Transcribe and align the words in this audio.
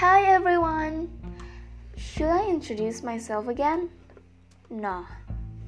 Hi 0.00 0.22
everyone! 0.32 1.10
Should 1.94 2.30
I 2.30 2.48
introduce 2.48 3.02
myself 3.02 3.48
again? 3.48 3.90
No, 4.70 5.04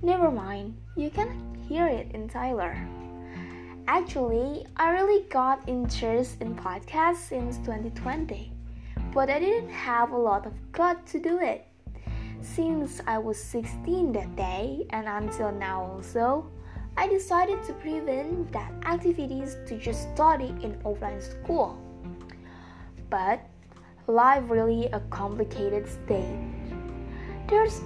never 0.00 0.30
mind. 0.30 0.74
You 0.96 1.11
can 1.11 1.29
hear 1.68 1.86
it 1.86 2.12
in 2.14 2.30
Tyler. 2.30 2.74
Actually, 3.87 4.64
I 4.79 4.88
really 4.92 5.29
got 5.29 5.68
interest 5.68 6.40
in 6.40 6.54
podcasts 6.54 7.29
since 7.29 7.58
2020, 7.58 8.50
but 9.12 9.29
I 9.29 9.39
didn't 9.39 9.68
have 9.68 10.12
a 10.12 10.16
lot 10.16 10.46
of 10.46 10.54
gut 10.72 11.04
to 11.08 11.21
do 11.21 11.39
it. 11.39 11.67
Since 12.40 13.03
I 13.07 13.18
was 13.18 13.36
16 13.36 14.12
that 14.12 14.35
day 14.35 14.86
and 14.96 15.08
until 15.08 15.53
now 15.53 15.85
also, 15.85 16.50
I 16.96 17.07
decided 17.07 17.62
to 17.64 17.75
prevent 17.75 18.50
that 18.53 18.72
activities 18.86 19.58
to 19.67 19.76
just 19.76 20.08
study 20.14 20.57
in 20.62 20.80
offline 20.86 21.21
school. 21.21 21.76
But 23.11 23.44
life 24.12 24.44
really 24.48 24.86
a 24.93 25.00
complicated 25.08 25.89
state. 25.89 26.39
There's 27.48 27.80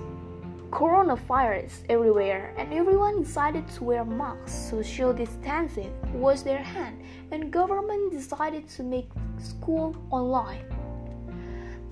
coronavirus 0.70 1.84
everywhere 1.88 2.52
and 2.58 2.74
everyone 2.74 3.22
decided 3.22 3.68
to 3.68 3.84
wear 3.84 4.04
masks, 4.04 4.52
social 4.52 5.12
distancing, 5.12 5.94
wash 6.12 6.40
their 6.40 6.62
hand, 6.62 7.00
and 7.30 7.52
government 7.52 8.10
decided 8.10 8.68
to 8.70 8.82
make 8.82 9.08
school 9.38 9.96
online. 10.10 10.64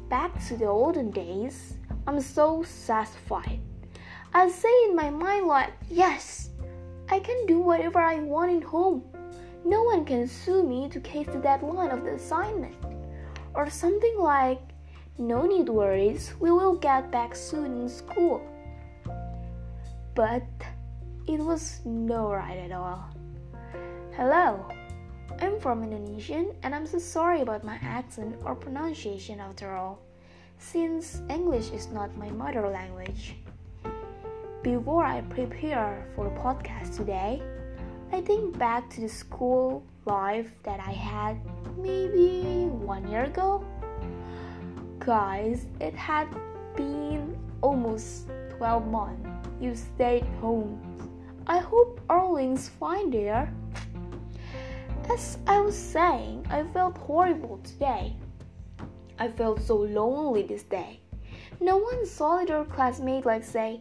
Back 0.08 0.32
to 0.48 0.56
the 0.56 0.66
olden 0.66 1.12
days, 1.12 1.74
I'm 2.08 2.20
so 2.20 2.64
satisfied. 2.64 3.60
I 4.34 4.48
say 4.48 4.74
in 4.88 4.96
my 4.96 5.10
mind 5.10 5.46
like, 5.46 5.70
yes, 5.88 6.50
I 7.08 7.20
can 7.20 7.46
do 7.46 7.60
whatever 7.60 8.00
I 8.00 8.16
want 8.18 8.50
in 8.50 8.62
home. 8.62 9.04
No 9.64 9.84
one 9.84 10.04
can 10.04 10.26
sue 10.26 10.64
me 10.64 10.88
to 10.88 10.98
case 11.00 11.28
the 11.28 11.38
deadline 11.38 11.90
of 11.90 12.02
the 12.02 12.14
assignment 12.14 12.74
or 13.54 13.70
something 13.70 14.18
like, 14.18 14.60
No 15.18 15.46
need 15.46 15.68
worries, 15.68 16.34
we 16.40 16.50
will 16.50 16.74
get 16.74 17.10
back 17.10 17.34
soon 17.34 17.82
in 17.82 17.88
school. 17.88 18.42
But 20.14 20.44
it 21.26 21.40
was 21.40 21.80
no 21.84 22.30
right 22.30 22.58
at 22.58 22.72
all. 22.72 23.08
Hello, 24.16 24.66
I'm 25.40 25.58
from 25.58 25.82
Indonesian 25.82 26.54
and 26.62 26.74
I'm 26.74 26.86
so 26.86 26.98
sorry 26.98 27.40
about 27.40 27.64
my 27.64 27.78
accent 27.82 28.36
or 28.44 28.54
pronunciation 28.54 29.40
after 29.40 29.74
all, 29.74 29.98
since 30.58 31.22
English 31.30 31.70
is 31.70 31.88
not 31.88 32.16
my 32.16 32.30
mother 32.30 32.68
language. 32.68 33.36
Before 34.62 35.04
I 35.04 35.20
prepare 35.22 36.06
for 36.14 36.24
the 36.24 36.36
podcast 36.40 36.96
today, 36.96 37.42
I 38.12 38.20
think 38.20 38.56
back 38.58 38.88
to 38.90 39.00
the 39.00 39.08
school 39.08 39.84
life 40.06 40.50
that 40.62 40.80
I 40.80 40.92
had 40.92 41.40
maybe 41.76 42.66
one 42.66 43.06
year 43.08 43.24
ago. 43.24 43.64
Guys, 44.98 45.66
it 45.80 45.94
had 45.94 46.28
been 46.76 47.36
almost 47.60 48.28
12 48.56 48.86
months. 48.86 49.28
You 49.60 49.74
stayed 49.74 50.24
home. 50.40 50.80
I 51.46 51.58
hope 51.58 52.00
Arling's 52.08 52.68
fine 52.68 53.10
there. 53.10 53.52
As 55.10 55.38
I 55.46 55.60
was 55.60 55.76
saying, 55.76 56.46
I 56.50 56.64
felt 56.64 56.96
horrible 56.98 57.58
today. 57.58 58.16
I 59.18 59.28
felt 59.28 59.60
so 59.60 59.76
lonely 59.76 60.42
this 60.42 60.62
day. 60.62 61.00
No 61.60 61.76
one 61.76 62.06
solid 62.06 62.50
or 62.50 62.64
classmate 62.64 63.26
like 63.26 63.44
say, 63.44 63.80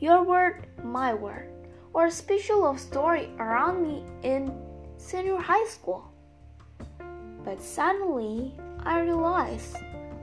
your 0.00 0.22
word, 0.22 0.66
my 0.82 1.14
word 1.14 1.50
or 1.92 2.06
a 2.06 2.10
special 2.10 2.62
love 2.62 2.78
story 2.78 3.28
around 3.38 3.82
me 3.82 4.04
in 4.22 4.52
senior 4.98 5.38
high 5.38 5.66
school. 5.66 6.12
But 7.44 7.62
suddenly 7.62 8.52
I 8.80 9.00
realized 9.00 9.76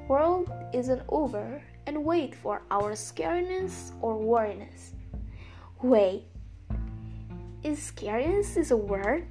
world 0.08 0.52
isn't 0.74 1.02
over 1.10 1.64
and 1.88 2.04
wait 2.04 2.36
for 2.36 2.62
our 2.70 2.92
scariness 2.92 3.92
or 4.02 4.18
worriness. 4.18 4.94
Wait, 5.82 6.26
is 7.64 7.80
scariness 7.80 8.58
is 8.58 8.72
a 8.72 8.78
word? 8.78 9.28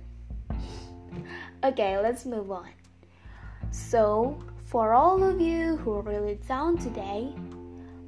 okay, 1.65 1.99
let's 1.99 2.25
move 2.25 2.51
on. 2.51 2.69
So, 3.71 4.43
for 4.65 4.95
all 4.95 5.23
of 5.23 5.41
you 5.41 5.77
who 5.77 5.93
are 5.93 6.03
really 6.03 6.39
down 6.49 6.79
today, 6.79 7.33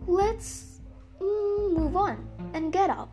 let's 0.06 0.80
mm, 1.20 1.72
move 1.72 1.96
on 1.96 2.26
and 2.54 2.72
get 2.72 2.90
up. 2.90 3.12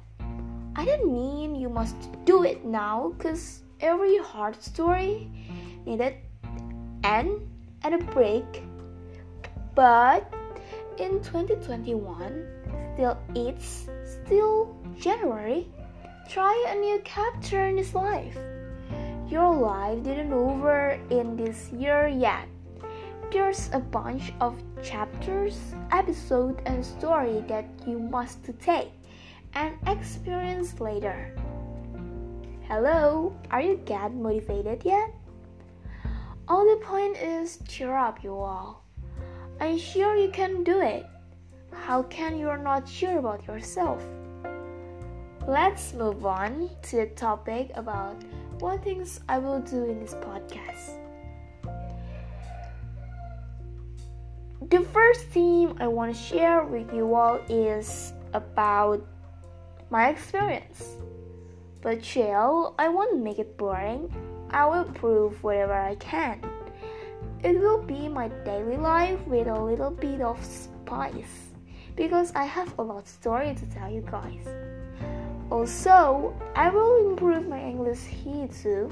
I 0.75 0.85
didn't 0.85 1.11
mean 1.11 1.55
you 1.55 1.69
must 1.69 1.95
do 2.25 2.43
it 2.43 2.65
now 2.65 3.13
because 3.17 3.62
every 3.83 4.17
hard 4.17 4.55
story 4.63 5.29
needed 5.85 6.15
end 7.03 7.41
and 7.83 7.93
a 7.93 7.97
break. 8.15 8.63
But 9.75 10.33
in 10.97 11.19
2021, 11.21 12.47
still 12.95 13.17
it's 13.35 13.89
still 14.05 14.73
January. 14.97 15.67
Try 16.29 16.55
a 16.69 16.75
new 16.79 17.01
chapter 17.03 17.67
in 17.67 17.75
this 17.75 17.93
life. 17.93 18.37
Your 19.27 19.53
life 19.53 20.01
didn't 20.03 20.31
over 20.31 20.97
in 21.09 21.35
this 21.35 21.69
year 21.73 22.07
yet. 22.07 22.47
There's 23.31 23.69
a 23.73 23.79
bunch 23.79 24.31
of 24.39 24.55
chapters, 24.81 25.57
episode, 25.91 26.61
and 26.65 26.85
story 26.85 27.43
that 27.47 27.65
you 27.85 27.99
must 27.99 28.47
take 28.61 28.91
and 29.55 29.75
experience 29.87 30.79
later. 30.79 31.35
Hello, 32.69 33.35
are 33.51 33.61
you 33.61 33.75
get 33.85 34.13
motivated 34.13 34.83
yet? 34.85 35.13
All 36.47 36.63
the 36.63 36.83
point 36.85 37.17
is 37.17 37.59
cheer 37.67 37.93
up, 37.93 38.23
you 38.23 38.33
all. 38.33 38.85
I'm 39.59 39.77
sure 39.77 40.15
you 40.15 40.31
can 40.31 40.63
do 40.63 40.79
it. 40.79 41.05
How 41.73 42.03
can 42.03 42.39
you 42.39 42.45
not 42.57 42.87
sure 42.87 43.19
about 43.19 43.45
yourself? 43.47 44.01
Let's 45.45 45.93
move 45.93 46.25
on 46.25 46.69
to 46.83 46.95
the 46.95 47.07
topic 47.07 47.71
about 47.75 48.23
what 48.59 48.81
things 48.81 49.19
I 49.27 49.39
will 49.39 49.59
do 49.59 49.83
in 49.83 49.99
this 49.99 50.13
podcast. 50.13 50.97
The 54.69 54.79
first 54.93 55.25
theme 55.35 55.75
I 55.81 55.87
want 55.89 56.15
to 56.15 56.17
share 56.17 56.63
with 56.63 56.93
you 56.93 57.13
all 57.13 57.41
is 57.49 58.13
about 58.33 59.05
my 59.89 60.07
experience. 60.07 60.95
But 61.83 62.01
chill, 62.01 62.75
I 62.79 62.87
won't 62.87 63.21
make 63.21 63.39
it 63.39 63.57
boring. 63.57 64.09
I 64.51 64.65
will 64.65 64.85
prove 64.85 65.43
whatever 65.43 65.73
I 65.73 65.95
can. 65.95 66.39
It 67.43 67.59
will 67.59 67.83
be 67.83 68.07
my 68.07 68.29
daily 68.45 68.77
life 68.77 69.19
with 69.27 69.47
a 69.47 69.61
little 69.61 69.91
bit 69.91 70.21
of 70.21 70.41
spice 70.41 71.51
because 71.97 72.31
I 72.35 72.45
have 72.45 72.73
a 72.79 72.81
lot 72.81 72.99
of 72.99 73.07
story 73.09 73.53
to 73.53 73.65
tell 73.65 73.91
you 73.91 73.99
guys. 74.09 74.47
Also, 75.51 76.33
I 76.55 76.69
will 76.69 77.11
improve 77.11 77.49
my 77.49 77.61
English 77.61 77.99
here 77.99 78.47
too. 78.47 78.89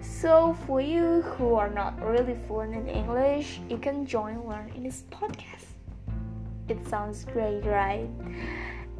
So 0.00 0.56
for 0.66 0.80
you 0.80 1.22
who 1.22 1.54
are 1.54 1.68
not 1.68 2.00
really 2.00 2.36
fluent 2.46 2.76
in 2.76 2.88
English, 2.88 3.60
you 3.68 3.76
can 3.76 4.06
join 4.06 4.46
learn 4.46 4.70
in 4.76 4.84
this 4.84 5.02
podcast. 5.10 5.66
It 6.68 6.78
sounds 6.86 7.24
great, 7.24 7.64
right? 7.64 8.08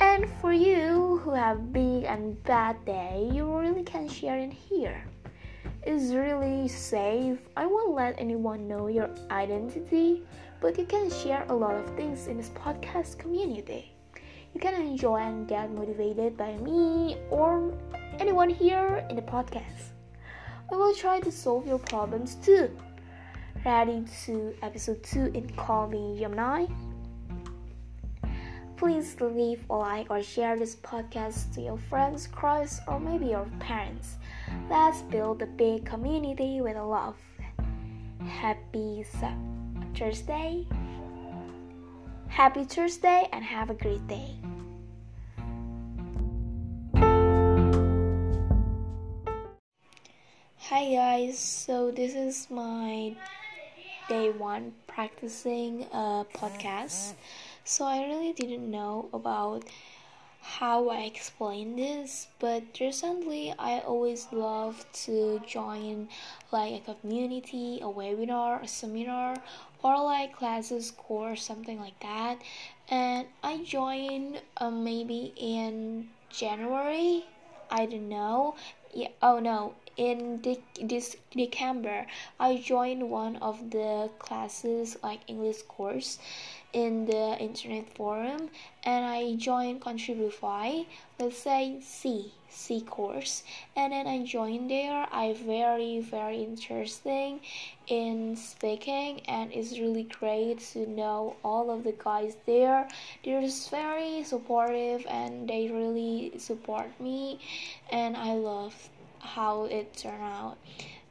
And 0.01 0.31
for 0.41 0.53
you 0.53 1.19
who 1.25 1.33
have 1.33 1.73
big 1.73 2.05
and 2.05 2.41
bad 2.45 2.85
day, 2.85 3.29
you 3.33 3.45
really 3.59 3.83
can 3.83 4.09
share 4.09 4.39
it 4.39 4.53
here. 4.53 5.05
It's 5.83 6.13
really 6.13 6.69
safe. 6.69 7.39
I 7.57 7.67
won't 7.67 7.95
let 7.95 8.15
anyone 8.19 8.69
know 8.69 8.87
your 8.87 9.11
identity, 9.31 10.23
but 10.61 10.79
you 10.79 10.85
can 10.85 11.11
share 11.11 11.45
a 11.49 11.55
lot 11.55 11.75
of 11.75 11.97
things 11.97 12.29
in 12.29 12.37
this 12.37 12.51
podcast 12.51 13.19
community. 13.19 13.93
You 14.55 14.61
can 14.61 14.75
enjoy 14.81 15.19
and 15.19 15.49
get 15.49 15.71
motivated 15.73 16.37
by 16.37 16.57
me 16.59 17.17
or 17.31 17.75
anyone 18.19 18.51
here 18.51 19.05
in 19.11 19.17
the 19.17 19.23
podcast. 19.23 19.95
I 20.71 20.77
will 20.77 20.95
try 20.95 21.21
to 21.21 21.33
solve 21.33 21.67
your 21.67 21.79
problems 21.79 22.37
too. 22.37 22.71
Ready 23.65 24.05
to 24.27 24.55
episode 24.63 25.03
2 25.03 25.33
in 25.35 25.51
Call 25.57 25.89
Me 25.89 26.17
Gemini? 26.19 26.67
Please 28.79 29.21
leave 29.21 29.65
a 29.71 29.75
like 29.75 30.09
or 30.09 30.23
share 30.23 30.57
this 30.57 30.77
podcast 30.77 31.53
to 31.55 31.61
your 31.61 31.79
friends, 31.91 32.29
crushes, 32.29 32.81
or 32.87 33.01
maybe 33.01 33.27
your 33.27 33.45
parents. 33.59 34.19
Let's 34.71 35.03
build 35.03 35.43
a 35.43 35.47
big 35.47 35.85
community 35.85 36.61
with 36.61 36.77
love. 36.77 37.17
Happy 38.25 39.05
Thursday. 39.97 40.65
Happy 42.29 42.63
Thursday 42.63 43.29
and 43.33 43.45
have 43.45 43.69
a 43.69 43.75
great 43.75 44.07
day. 44.07 44.37
Hi 50.71 50.93
guys, 50.95 51.37
so 51.37 51.91
this 51.91 52.15
is 52.15 52.47
my 52.49 53.17
day 54.09 54.31
one 54.31 54.73
practicing 54.87 55.83
a 55.93 56.25
podcast 56.33 57.15
so 57.69 57.85
I 57.85 58.07
really 58.07 58.33
didn't 58.33 58.71
know 58.71 59.11
about 59.13 59.65
how 60.41 60.89
I 60.89 61.03
explain 61.03 61.77
this, 61.77 62.29
but 62.39 62.63
recently 62.81 63.55
I 63.59 63.81
always 63.81 64.27
love 64.33 64.87
to 65.05 65.41
join 65.47 66.09
like 66.51 66.89
a 66.89 66.95
community, 66.95 67.81
a 67.83 67.87
webinar, 67.87 68.63
a 68.63 68.69
seminar, 68.69 69.37
or 69.83 70.03
like 70.03 70.37
classes, 70.37 70.91
course, 70.91 71.43
something 71.45 71.79
like 71.79 72.01
that. 72.01 72.39
And 72.89 73.27
I 73.43 73.63
joined 73.65 74.41
uh, 74.57 74.71
maybe 74.71 75.35
in 75.37 76.09
January. 76.31 77.27
I 77.71 77.85
don't 77.87 78.09
know. 78.09 78.57
Yeah. 78.95 79.09
Oh 79.21 79.39
no. 79.41 79.75
In 79.99 80.41
de- 80.43 80.63
this 80.81 81.17
December, 81.33 82.07
I 82.39 82.59
joined 82.59 83.11
one 83.11 83.35
of 83.39 83.71
the 83.71 84.09
classes 84.21 84.97
like 85.03 85.21
English 85.27 85.63
course 85.63 86.21
in 86.73 87.07
the 87.07 87.37
internet 87.41 87.93
forum 87.97 88.49
and 88.85 89.05
I 89.05 89.35
joined 89.35 89.81
Contribufy, 89.81 90.87
let's 91.19 91.39
say 91.39 91.81
C, 91.81 92.33
C 92.49 92.81
course, 92.81 93.43
and 93.75 93.93
then 93.93 94.07
I 94.07 94.23
joined 94.23 94.71
there. 94.71 95.09
I 95.11 95.33
very 95.33 95.99
very 95.99 96.45
interesting 96.45 97.41
in 97.89 98.37
speaking 98.37 99.23
and 99.27 99.53
it's 99.53 99.81
really 99.81 100.05
great 100.05 100.61
to 100.75 100.87
know 100.89 101.35
all 101.43 101.73
of 101.73 101.83
the 101.83 101.93
guys 101.93 102.37
there. 102.47 102.87
They're 103.25 103.41
just 103.41 103.69
very 103.69 104.23
supportive 104.23 105.05
and 105.09 105.49
they 105.49 105.69
really 105.69 106.39
support 106.39 106.89
me 107.01 107.41
and 107.91 108.17
I 108.17 108.35
love 108.35 108.91
how 109.35 109.65
it 109.65 109.95
turned 109.97 110.23
out. 110.23 110.57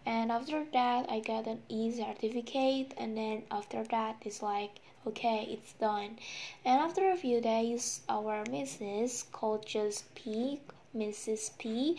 And 0.08 0.32
after 0.32 0.64
that 0.72 1.10
i 1.12 1.20
got 1.20 1.48
an 1.48 1.60
e 1.68 1.92
certificate 1.92 2.94
and 2.98 3.18
then 3.18 3.44
after 3.52 3.84
that 3.84 4.16
it's 4.22 4.42
like 4.42 4.80
okay 5.06 5.40
it's 5.50 5.74
done. 5.74 6.18
And 6.64 6.80
after 6.80 7.12
a 7.12 7.18
few 7.18 7.42
days 7.42 8.02
our 8.08 8.46
mrs 8.46 9.30
called 9.34 9.66
just 9.66 10.16
p 10.16 10.62
mrs 10.96 11.52
p 11.58 11.98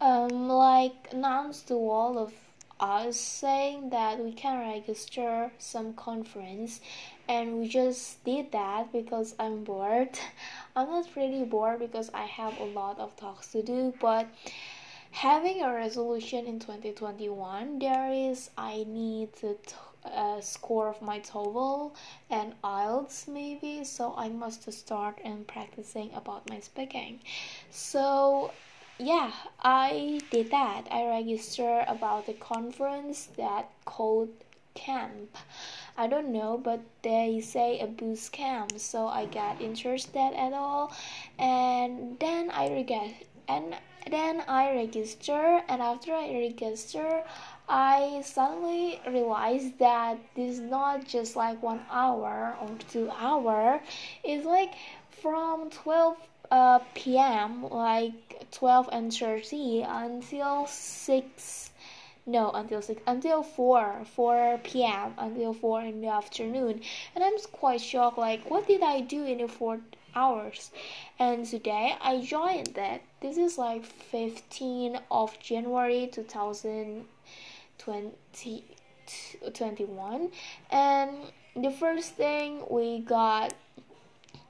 um 0.00 0.48
like 0.48 1.08
announced 1.12 1.68
to 1.68 1.74
all 1.74 2.16
of 2.18 2.32
us 2.80 3.18
saying 3.18 3.90
that 3.90 4.18
we 4.18 4.32
can 4.32 4.58
register 4.58 5.52
some 5.58 5.92
conference. 5.92 6.80
And 7.28 7.60
we 7.60 7.68
just 7.68 8.24
did 8.24 8.52
that 8.52 8.90
because 8.90 9.34
i'm 9.38 9.64
bored. 9.64 10.18
I'm 10.74 10.88
not 10.88 11.08
really 11.14 11.44
bored 11.44 11.78
because 11.80 12.10
i 12.14 12.24
have 12.24 12.58
a 12.58 12.64
lot 12.80 12.98
of 12.98 13.14
talks 13.16 13.48
to 13.52 13.62
do 13.62 13.92
but 14.00 14.26
having 15.10 15.62
a 15.62 15.72
resolution 15.72 16.46
in 16.46 16.58
2021 16.58 17.78
there 17.78 18.10
is 18.12 18.50
i 18.56 18.84
need 18.88 19.32
to 19.34 19.56
uh, 20.04 20.40
score 20.40 20.88
of 20.88 21.02
my 21.02 21.20
TOEFL 21.20 21.92
and 22.30 22.54
IELTS 22.62 23.28
maybe 23.28 23.84
so 23.84 24.14
I 24.16 24.28
must 24.28 24.70
start 24.72 25.18
and 25.24 25.46
practicing 25.46 26.12
about 26.14 26.48
my 26.48 26.60
speaking. 26.60 27.20
So 27.70 28.52
yeah 28.98 29.32
I 29.62 30.20
did 30.30 30.50
that. 30.50 30.86
I 30.90 31.06
registered 31.06 31.84
about 31.88 32.26
the 32.26 32.34
conference 32.34 33.28
that 33.36 33.70
called 33.84 34.30
camp. 34.74 35.36
I 35.96 36.06
don't 36.06 36.32
know 36.32 36.56
but 36.56 36.80
they 37.02 37.40
say 37.40 37.80
a 37.80 37.86
boost 37.86 38.32
camp 38.32 38.78
so 38.78 39.06
I 39.06 39.26
got 39.26 39.60
interested 39.60 40.32
at 40.34 40.52
all. 40.52 40.92
And 41.38 42.18
then 42.20 42.50
I 42.50 42.70
regret 42.70 43.14
and 43.48 43.74
then 44.08 44.42
I 44.48 44.74
register 44.74 45.62
and 45.68 45.82
after 45.82 46.14
I 46.14 46.32
register 46.32 47.24
I 47.68 48.22
suddenly 48.24 49.00
realized 49.06 49.78
that 49.78 50.18
this 50.34 50.54
is 50.54 50.60
not 50.60 51.06
just 51.06 51.36
like 51.36 51.62
one 51.62 51.82
hour 51.90 52.56
or 52.60 52.68
two 52.88 53.10
hour. 53.16 53.80
It's 54.24 54.44
like 54.44 54.74
from 55.10 55.70
12 55.70 56.16
uh, 56.50 56.80
p.m. 56.94 57.62
like 57.70 58.50
12 58.50 58.88
and 58.90 59.14
30 59.14 59.82
until 59.82 60.66
6 60.66 61.70
no 62.26 62.50
until 62.50 62.82
6 62.82 63.00
until 63.06 63.42
4 63.42 64.02
4 64.04 64.60
p.m. 64.64 65.14
until 65.16 65.54
4 65.54 65.82
in 65.82 66.00
the 66.00 66.08
afternoon 66.08 66.80
and 67.14 67.22
I'm 67.22 67.38
quite 67.52 67.80
shocked 67.80 68.18
like 68.18 68.50
what 68.50 68.66
did 68.66 68.82
I 68.82 69.00
do 69.00 69.24
in 69.24 69.38
the 69.38 69.48
4 69.48 69.80
hours. 70.14 70.70
And 71.18 71.44
today 71.46 71.96
I 72.00 72.20
joined 72.20 72.74
that. 72.74 73.02
This 73.20 73.36
is 73.36 73.58
like 73.58 73.84
15 73.84 75.00
of 75.10 75.36
January 75.40 76.08
2000 76.12 77.04
2021 77.78 80.30
and 80.70 81.10
the 81.56 81.70
first 81.70 82.14
thing 82.14 82.62
we 82.70 83.00
got 83.00 83.54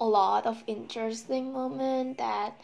a 0.00 0.04
lot 0.04 0.46
of 0.46 0.64
interesting 0.66 1.52
moment 1.52 2.18
that 2.18 2.58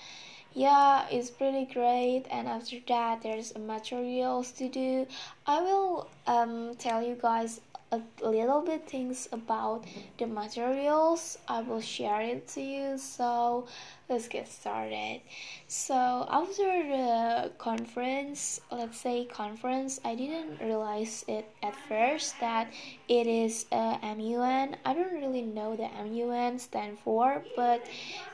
yeah 0.55 1.07
it's 1.11 1.31
pretty 1.31 1.67
great. 1.67 2.25
And 2.31 2.49
after 2.49 2.77
that 2.89 3.23
there's 3.23 3.57
materials 3.57 4.51
to 4.53 4.69
do. 4.69 5.07
I 5.47 5.61
will 5.61 6.09
um, 6.27 6.75
tell 6.77 7.03
you 7.03 7.17
guys 7.21 7.61
a 7.93 8.01
little 8.23 8.63
bit 8.63 8.89
things 8.89 9.29
about 9.33 9.85
the 10.19 10.27
materials. 10.27 11.39
I 11.49 11.63
will 11.63 11.81
share 11.81 12.21
it 12.21 12.49
to 12.49 12.61
you. 12.61 12.99
So 12.99 13.67
let's 14.09 14.29
get 14.29 14.49
started. 14.49 15.21
So 15.69 16.27
after 16.31 16.65
the 16.65 17.51
conference 17.59 18.61
let's 18.71 18.99
say 18.99 19.25
conference 19.25 20.01
i 20.05 20.15
didn't 20.15 20.61
realize 20.61 21.25
it 21.29 21.49
at 21.63 21.75
first 21.89 22.39
that 22.41 22.73
it 23.09 23.27
is 23.27 23.67
a 23.73 23.99
mun 24.03 24.77
i 24.85 24.95
don't 24.95 25.13
really 25.13 25.43
know 25.43 25.77
the 25.77 25.89
mun 26.05 26.59
stand 26.59 26.99
for 26.99 27.43
but 27.55 27.85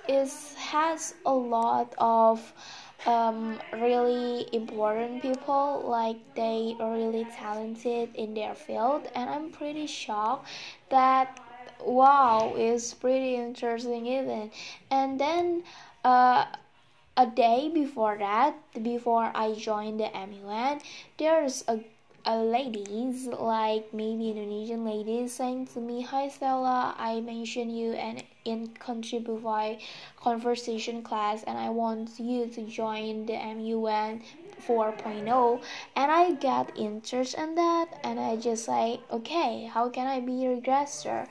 it 0.08 0.30
has 0.56 1.14
a 1.26 1.32
lot 1.32 1.94
of 1.98 2.52
um, 3.06 3.58
really 3.72 4.46
important 4.52 5.22
people 5.22 5.84
like 5.86 6.16
they 6.34 6.76
are 6.78 6.92
really 6.92 7.26
talented 7.36 8.14
in 8.14 8.34
their 8.34 8.54
field 8.54 9.08
and 9.14 9.28
i'm 9.28 9.50
pretty 9.50 9.86
shocked 9.86 10.48
that 10.90 11.40
wow 11.84 12.54
is 12.56 12.94
pretty 12.94 13.36
interesting 13.36 14.06
even. 14.06 14.50
And 14.90 15.18
then 15.18 15.64
uh, 16.04 16.46
a 17.16 17.26
day 17.26 17.70
before 17.72 18.16
that 18.18 18.54
before 18.82 19.30
i 19.34 19.52
joined 19.52 20.00
the 20.00 20.10
mun 20.44 20.80
there's 21.18 21.62
a 21.68 21.78
a 22.24 22.36
ladies 22.36 23.26
like 23.26 23.92
maybe 23.92 24.30
indonesian 24.30 24.84
ladies 24.84 25.34
saying 25.34 25.66
to 25.66 25.80
me 25.80 26.00
hi 26.02 26.28
stella 26.28 26.94
i 26.96 27.20
mentioned 27.20 27.76
you 27.76 27.92
and 27.92 28.22
in 28.44 28.68
Country 28.68 29.20
contribute 29.20 29.78
conversation 30.16 31.02
class 31.02 31.42
and 31.44 31.58
i 31.58 31.68
want 31.68 32.18
you 32.18 32.46
to 32.46 32.62
join 32.66 33.26
the 33.26 33.34
mun 33.34 34.20
4.0 34.66 35.60
and 35.96 36.12
I 36.12 36.32
got 36.32 36.76
interest 36.78 37.34
in 37.34 37.56
that 37.56 37.88
and 38.04 38.20
I 38.20 38.36
just 38.36 38.68
like 38.68 39.00
okay 39.10 39.64
how 39.64 39.88
can 39.88 40.06
I 40.06 40.20
be 40.20 40.46
a 40.46 40.54
register 40.54 41.26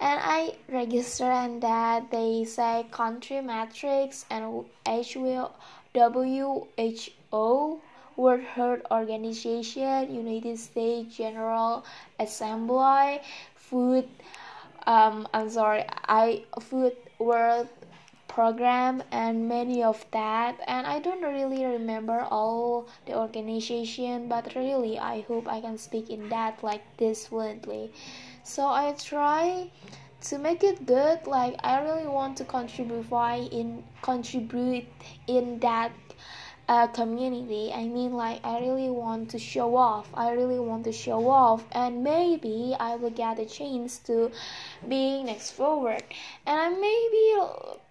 and 0.00 0.20
I 0.22 0.56
register 0.68 1.24
and 1.24 1.62
that. 1.62 2.10
They 2.10 2.44
say 2.44 2.86
country 2.90 3.40
matrix 3.40 4.26
and 4.30 4.64
WHO 5.94 7.80
World 8.16 8.42
Health 8.42 8.80
Organization 8.90 10.14
United 10.14 10.58
States 10.58 11.16
General 11.16 11.84
Assembly 12.18 13.20
food 13.54 14.08
um 14.86 15.28
I'm 15.32 15.50
sorry. 15.50 15.84
I 16.08 16.44
food 16.60 16.96
world 17.18 17.68
program 18.34 19.02
and 19.12 19.48
many 19.48 19.82
of 19.84 20.04
that 20.10 20.58
and 20.66 20.86
i 20.88 20.98
don't 20.98 21.22
really 21.22 21.64
remember 21.64 22.26
all 22.30 22.88
the 23.06 23.16
organization 23.16 24.28
but 24.28 24.52
really 24.56 24.98
i 24.98 25.20
hope 25.28 25.46
i 25.46 25.60
can 25.60 25.78
speak 25.78 26.10
in 26.10 26.28
that 26.28 26.60
like 26.62 26.82
this 26.96 27.28
fluently 27.28 27.92
so 28.42 28.66
i 28.66 28.92
try 28.98 29.70
to 30.20 30.36
make 30.38 30.64
it 30.64 30.84
good 30.84 31.24
like 31.28 31.54
i 31.62 31.80
really 31.80 32.08
want 32.08 32.36
to 32.36 32.44
contribute 32.44 33.06
in 33.52 33.84
contribute 34.02 34.86
in 35.28 35.60
that 35.60 35.92
uh, 36.68 36.86
community. 36.88 37.70
I 37.72 37.86
mean 37.86 38.12
like 38.12 38.40
i 38.44 38.58
really 38.60 38.90
want 38.90 39.30
to 39.30 39.38
show 39.38 39.76
off. 39.76 40.08
I 40.14 40.32
really 40.32 40.58
want 40.58 40.84
to 40.84 40.92
show 40.92 41.28
off 41.28 41.64
and 41.72 42.02
maybe 42.02 42.74
i 42.78 42.96
will 42.96 43.10
get 43.10 43.38
a 43.38 43.46
chance 43.46 43.98
to 44.00 44.30
being 44.88 45.26
next 45.26 45.52
forward. 45.52 46.02
And 46.46 46.58
i 46.58 46.68
may 46.70 47.08
be 47.10 47.26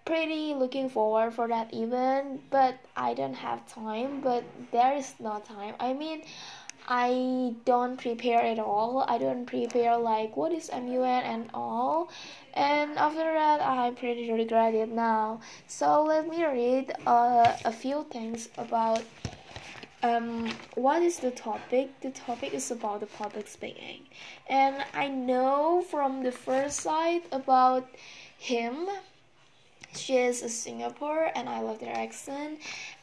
pretty 0.04 0.54
looking 0.54 0.90
forward 0.90 1.32
for 1.32 1.48
that 1.48 1.72
event 1.72 2.42
but 2.50 2.74
i 2.94 3.14
don't 3.14 3.34
have 3.34 3.66
time 3.66 4.20
but 4.20 4.44
there 4.72 4.94
is 4.94 5.14
no 5.20 5.40
time. 5.46 5.74
I 5.80 5.92
mean 5.92 6.22
I 6.88 7.54
don't 7.64 7.96
prepare 7.98 8.40
at 8.42 8.58
all. 8.58 9.04
I 9.08 9.18
don't 9.18 9.46
prepare 9.46 9.96
like 9.98 10.36
what 10.36 10.52
is 10.52 10.70
MUN 10.72 11.22
and 11.24 11.50
all. 11.54 12.08
And 12.54 12.98
after 12.98 13.32
that, 13.32 13.60
I 13.60 13.90
pretty 13.92 14.30
regret 14.32 14.74
it 14.74 14.88
now. 14.88 15.40
So 15.66 16.02
let 16.04 16.28
me 16.28 16.44
read 16.44 16.92
uh, 17.06 17.56
a 17.64 17.72
few 17.72 18.04
things 18.10 18.48
about 18.58 19.02
um, 20.02 20.50
what 20.74 21.02
is 21.02 21.18
the 21.18 21.30
topic? 21.30 22.00
The 22.00 22.10
topic 22.10 22.52
is 22.54 22.70
about 22.70 23.00
the 23.00 23.06
public 23.06 23.48
speaking. 23.48 24.02
And 24.48 24.84
I 24.94 25.08
know 25.08 25.82
from 25.82 26.22
the 26.22 26.32
first 26.32 26.80
side 26.80 27.22
about 27.32 27.88
him 28.38 28.88
She 29.96 30.16
is 30.18 30.42
a 30.42 30.48
Singapore 30.48 31.30
and 31.34 31.48
I 31.48 31.60
love 31.60 31.78
their 31.80 31.96
accent 31.96 32.58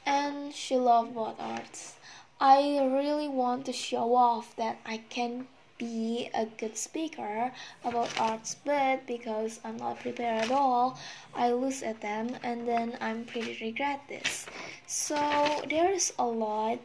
and 0.06 0.54
she 0.54 0.78
loves 0.78 1.12
both 1.12 1.36
arts. 1.40 1.96
I 2.44 2.90
really 2.92 3.28
want 3.28 3.68
to 3.68 3.72
show 3.72 4.16
off 4.16 4.56
that 4.56 4.80
I 4.84 5.04
can 5.10 5.46
be 5.78 6.28
a 6.34 6.48
good 6.48 6.76
speaker 6.76 7.52
about 7.86 8.20
arts, 8.20 8.56
but 8.66 9.06
because 9.06 9.60
I'm 9.64 9.78
not 9.78 10.00
prepared 10.00 10.46
at 10.46 10.52
all, 10.52 10.98
I 11.36 11.52
lose 11.52 11.84
at 11.84 12.02
them 12.02 12.36
and 12.42 12.68
then 12.68 12.98
I'm 13.00 13.26
pretty 13.26 13.60
regret 13.64 14.02
this. 14.10 14.48
So 14.88 15.62
there's 15.70 16.14
a 16.18 16.26
lot 16.26 16.80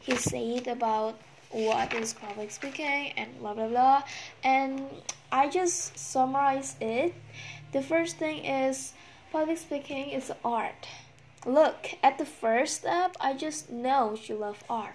he 0.00 0.16
said 0.16 0.66
about 0.66 1.18
what 1.50 1.92
is 1.92 2.14
public 2.14 2.50
speaking 2.50 3.12
and 3.14 3.38
blah 3.38 3.52
blah 3.52 3.68
blah 3.68 4.04
and 4.42 4.86
I 5.30 5.50
just 5.50 5.98
summarize 5.98 6.76
it. 6.80 7.12
The 7.72 7.82
first 7.82 8.16
thing 8.16 8.46
is 8.46 8.94
public 9.30 9.58
speaking 9.58 10.08
is 10.08 10.32
art. 10.42 10.86
Look, 11.44 11.96
at 12.02 12.16
the 12.16 12.24
first 12.24 12.76
step, 12.76 13.14
I 13.20 13.34
just 13.34 13.68
know 13.68 14.16
she 14.16 14.32
loves 14.32 14.60
art. 14.70 14.94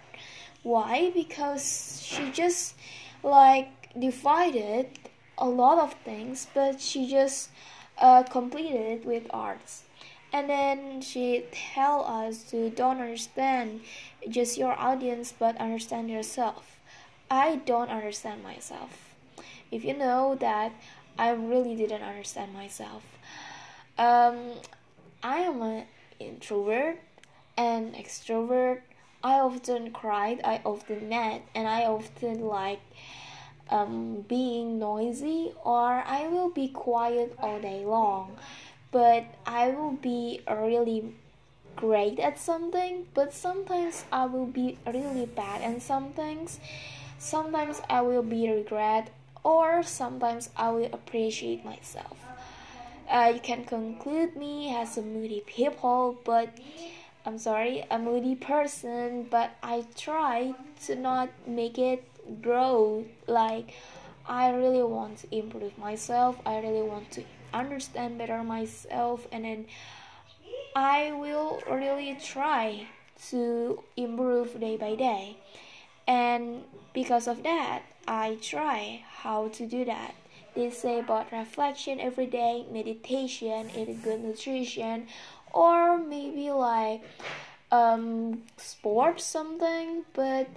Why? 0.67 1.11
Because 1.13 2.01
she 2.03 2.29
just 2.29 2.75
like 3.23 3.71
divided 3.97 4.87
a 5.37 5.47
lot 5.47 5.79
of 5.79 5.93
things, 6.03 6.47
but 6.53 6.81
she 6.81 7.07
just 7.07 7.51
uh, 7.97 8.23
completed 8.23 9.05
with 9.05 9.27
arts. 9.29 9.83
And 10.33 10.49
then 10.49 10.99
she 10.99 11.45
tell 11.53 12.03
us 12.03 12.43
to 12.51 12.69
don't 12.69 12.99
understand 12.99 13.79
just 14.27 14.57
your 14.57 14.77
audience, 14.77 15.31
but 15.31 15.55
understand 15.55 16.09
yourself. 16.09 16.81
I 17.31 17.61
don't 17.63 17.89
understand 17.89 18.43
myself. 18.43 19.15
If 19.71 19.85
you 19.85 19.95
know 19.95 20.35
that 20.41 20.73
I 21.17 21.29
really 21.29 21.77
didn't 21.77 22.03
understand 22.03 22.53
myself. 22.53 23.03
Um, 23.97 24.59
I 25.23 25.37
am 25.47 25.61
an 25.61 25.85
introvert 26.19 26.99
and 27.55 27.95
extrovert 27.95 28.81
I 29.27 29.39
often 29.39 29.91
cried, 29.91 30.39
I 30.45 30.61
often 30.63 31.09
mad, 31.09 31.41
and 31.53 31.67
I 31.67 31.83
often 31.83 32.47
like 32.47 32.79
um, 33.69 34.21
being 34.21 34.79
noisy, 34.79 35.51
or 35.65 36.01
I 36.17 36.29
will 36.29 36.49
be 36.49 36.69
quiet 36.69 37.35
all 37.37 37.59
day 37.59 37.83
long. 37.83 38.37
But 38.89 39.25
I 39.45 39.67
will 39.71 39.91
be 39.91 40.39
really 40.49 41.13
great 41.75 42.19
at 42.19 42.39
something, 42.39 43.07
but 43.13 43.33
sometimes 43.33 44.05
I 44.13 44.27
will 44.27 44.45
be 44.45 44.77
really 44.87 45.25
bad 45.25 45.61
at 45.61 45.81
some 45.81 46.13
things. 46.13 46.61
Sometimes 47.19 47.81
I 47.89 47.99
will 48.01 48.23
be 48.23 48.49
regret, 48.49 49.09
or 49.43 49.83
sometimes 49.83 50.51
I 50.55 50.69
will 50.69 50.89
appreciate 50.93 51.65
myself. 51.65 52.17
Uh, 53.09 53.31
you 53.35 53.41
can 53.41 53.65
conclude 53.65 54.37
me 54.37 54.73
as 54.73 54.97
a 54.97 55.01
moody 55.01 55.43
people, 55.45 56.17
but 56.23 56.49
I'm 57.27 57.37
sorry, 57.37 57.83
a 57.91 57.99
moody 57.99 58.35
person, 58.35 59.27
but 59.29 59.51
I 59.61 59.85
try 59.97 60.53
to 60.85 60.95
not 60.95 61.27
make 61.45 61.77
it 61.77 62.01
grow. 62.41 63.03
Like, 63.27 63.73
I 64.25 64.51
really 64.51 64.81
want 64.81 65.17
to 65.17 65.35
improve 65.35 65.77
myself, 65.77 66.37
I 66.45 66.59
really 66.59 66.87
want 66.87 67.11
to 67.11 67.23
understand 67.53 68.17
better 68.17 68.41
myself, 68.43 69.27
and 69.33 69.43
then 69.43 69.65
I 70.73 71.11
will 71.11 71.61
really 71.69 72.17
try 72.23 72.87
to 73.29 73.83
improve 73.97 74.57
day 74.61 74.77
by 74.77 74.95
day. 74.95 75.35
And 76.07 76.63
because 76.93 77.27
of 77.27 77.43
that, 77.43 77.81
I 78.07 78.37
try 78.41 79.03
how 79.05 79.49
to 79.49 79.65
do 79.67 79.83
that. 79.83 80.15
They 80.55 80.71
say 80.71 80.99
about 80.99 81.31
reflection 81.31 81.99
every 81.99 82.25
day, 82.25 82.65
meditation, 82.71 83.69
eating 83.77 84.01
good 84.01 84.23
nutrition, 84.23 85.07
or 85.53 85.97
maybe 85.97 86.51
like 86.51 87.01
um 87.71 88.41
sports 88.57 89.23
something 89.23 90.03
but 90.13 90.47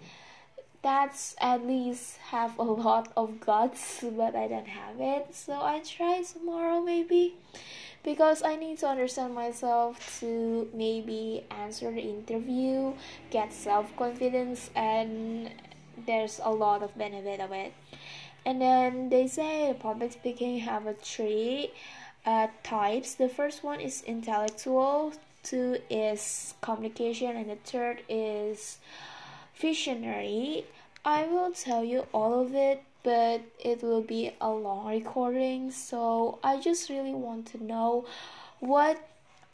that's 0.83 1.35
at 1.41 1.67
least 1.67 2.17
have 2.31 2.59
a 2.59 2.63
lot 2.63 3.13
of 3.17 3.41
guts 3.41 4.03
but 4.17 4.35
i 4.35 4.47
don't 4.49 4.69
have 4.69 4.99
it. 4.99 5.35
So 5.35 5.53
i 5.53 5.81
try 5.81 6.23
tomorrow 6.23 6.81
maybe 6.81 7.35
because 8.03 8.43
i 8.43 8.57
need 8.57 8.79
to 8.79 8.87
understand 8.87 9.35
myself 9.35 10.21
to 10.21 10.69
maybe 10.73 11.45
answer 11.51 11.91
the 11.91 12.01
interview 12.01 12.95
get 13.31 13.53
self-confidence 13.53 14.71
and 14.75 15.51
there's 16.07 16.41
a 16.43 16.51
lot 16.51 16.83
of 16.83 16.97
benefit 16.97 17.41
of 17.41 17.53
it. 17.53 17.73
And 18.45 18.61
then 18.61 19.11
they 19.11 19.27
say 19.27 19.77
public 19.79 20.13
speaking 20.13 20.61
have 20.61 20.87
a 20.87 20.95
three 20.95 21.71
uh, 22.25 22.49
types. 22.63 23.15
The 23.15 23.29
first 23.29 23.65
one 23.65 23.81
is 23.81 24.03
intellectual, 24.03 25.13
two 25.43 25.79
is 25.89 26.55
communication, 26.61 27.37
and 27.37 27.51
the 27.51 27.57
third 27.57 28.03
is 28.09 28.79
visionary. 29.57 30.65
I 31.05 31.27
will 31.27 31.53
tell 31.53 31.85
you 31.85 32.07
all 32.13 32.41
of 32.41 32.55
it, 32.55 32.83
but 33.03 33.41
it 33.59 33.83
will 33.83 34.03
be 34.03 34.33
a 34.41 34.51
long 34.51 34.89
recording, 34.89 35.71
so 35.71 36.39
I 36.45 36.61
just 36.61 36.91
really 36.91 37.15
want 37.15 37.47
to 37.53 37.65
know 37.65 38.05
what 38.61 38.99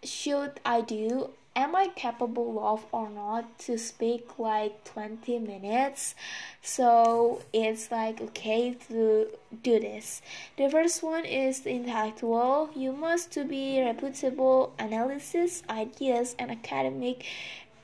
should 0.02 0.60
I 0.64 0.80
do 0.80 1.30
am 1.56 1.74
I 1.74 1.88
capable 1.96 2.60
of 2.64 2.84
or 2.92 3.08
not 3.08 3.58
to 3.60 3.78
speak 3.78 4.38
like 4.38 4.84
20 4.84 5.38
minutes? 5.38 6.14
So 6.62 7.42
it's 7.52 7.90
like 7.90 8.20
okay 8.20 8.76
to 8.88 9.28
do 9.62 9.80
this. 9.80 10.20
The 10.58 10.68
first 10.68 11.02
one 11.02 11.24
is 11.24 11.60
the 11.60 11.70
intellectual. 11.70 12.70
You 12.76 12.92
must 12.92 13.32
to 13.32 13.44
be 13.44 13.80
reputable 13.80 14.74
analysis, 14.78 15.62
ideas, 15.70 16.36
and 16.38 16.50
academic 16.50 17.24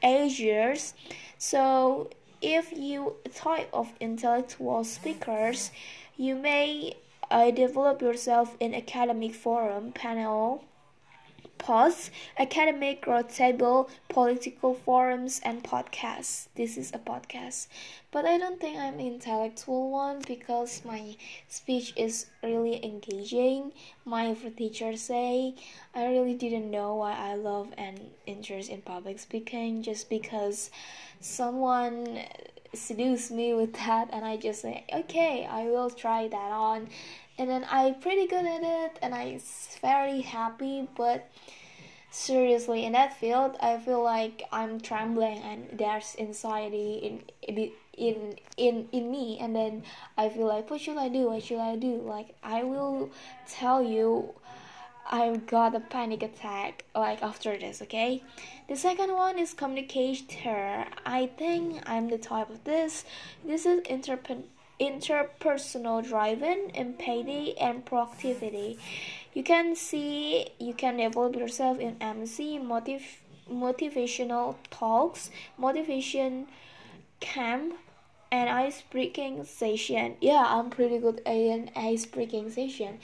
answers. 0.02 0.92
So 1.38 2.10
if 2.42 2.72
you 2.72 3.16
type 3.34 3.70
of 3.72 3.92
intellectual 4.00 4.84
speakers, 4.84 5.70
you 6.16 6.34
may 6.36 6.96
uh, 7.30 7.50
develop 7.50 8.02
yourself 8.02 8.56
in 8.60 8.74
academic 8.74 9.34
forum 9.34 9.92
panel 9.92 10.64
Pause, 11.62 12.10
academic 12.38 13.06
roundtable, 13.06 13.88
political 14.08 14.74
forums, 14.74 15.40
and 15.44 15.62
podcasts. 15.62 16.48
This 16.56 16.76
is 16.76 16.90
a 16.90 16.98
podcast. 16.98 17.68
But 18.10 18.24
I 18.24 18.36
don't 18.36 18.60
think 18.60 18.76
I'm 18.76 18.94
an 18.94 19.00
intellectual 19.00 19.88
one 19.92 20.22
because 20.26 20.82
my 20.84 21.14
speech 21.46 21.92
is 21.94 22.26
really 22.42 22.84
engaging. 22.84 23.70
My 24.04 24.34
teacher 24.56 24.96
say 24.96 25.54
I 25.94 26.06
really 26.06 26.34
didn't 26.34 26.68
know 26.68 26.96
why 26.96 27.14
I 27.14 27.34
love 27.34 27.68
and 27.78 28.10
interest 28.26 28.68
in 28.68 28.82
public 28.82 29.20
speaking 29.20 29.84
just 29.84 30.10
because 30.10 30.68
someone 31.20 32.24
seduced 32.74 33.30
me 33.30 33.54
with 33.54 33.72
that 33.74 34.08
and 34.12 34.24
I 34.24 34.36
just 34.36 34.62
say 34.62 34.84
okay 34.92 35.46
I 35.50 35.64
will 35.64 35.90
try 35.90 36.28
that 36.28 36.52
on. 36.52 36.88
And 37.38 37.48
then 37.48 37.66
I'm 37.70 37.94
pretty 38.00 38.26
good 38.26 38.44
at 38.44 38.62
it 38.62 38.98
and 39.02 39.14
I'm 39.14 39.40
very 39.80 40.20
happy 40.20 40.88
but 40.96 41.30
seriously 42.10 42.84
in 42.84 42.92
that 42.92 43.18
field 43.18 43.56
I 43.60 43.78
feel 43.78 44.02
like 44.02 44.42
I'm 44.52 44.80
trembling 44.80 45.38
and 45.38 45.78
there's 45.78 46.14
anxiety 46.18 47.22
in 47.42 47.70
in 47.96 48.36
in 48.56 48.88
in 48.92 49.10
me. 49.10 49.38
And 49.40 49.54
then 49.54 49.82
I 50.16 50.28
feel 50.28 50.46
like 50.46 50.70
what 50.70 50.80
should 50.80 50.96
I 50.96 51.08
do? 51.08 51.30
What 51.30 51.42
should 51.42 51.58
I 51.58 51.76
do? 51.76 52.02
Like 52.02 52.34
I 52.42 52.62
will 52.62 53.10
tell 53.48 53.82
you 53.82 54.34
I 55.14 55.36
got 55.36 55.74
a 55.74 55.80
panic 55.80 56.22
attack 56.22 56.86
like 56.94 57.22
after 57.22 57.58
this 57.58 57.82
okay? 57.82 58.22
The 58.66 58.76
second 58.76 59.12
one 59.12 59.38
is 59.38 59.52
communicator. 59.52 60.86
I 61.04 61.26
think 61.36 61.82
I'm 61.84 62.08
the 62.08 62.16
type 62.16 62.48
of 62.48 62.64
this. 62.64 63.04
This 63.44 63.66
is 63.66 63.82
interp- 63.82 64.44
interpersonal 64.80 66.02
driven 66.02 66.70
empathy 66.74 67.58
and 67.58 67.84
proactivity. 67.84 68.78
You 69.34 69.42
can 69.42 69.76
see 69.76 70.48
you 70.58 70.72
can 70.72 70.96
develop 70.96 71.36
yourself 71.36 71.78
in 71.78 71.98
MC 72.00 72.58
motiv- 72.58 73.20
motivational 73.50 74.56
talks 74.70 75.30
motivation 75.58 76.46
camp 77.20 77.74
and 78.30 78.48
ice 78.48 78.82
breaking 78.90 79.44
session. 79.44 80.16
Yeah 80.22 80.46
I'm 80.48 80.70
pretty 80.70 80.96
good 80.96 81.20
at 81.26 81.36
an 81.36 81.70
ice 81.76 82.06
breaking 82.06 82.48
session. 82.50 82.98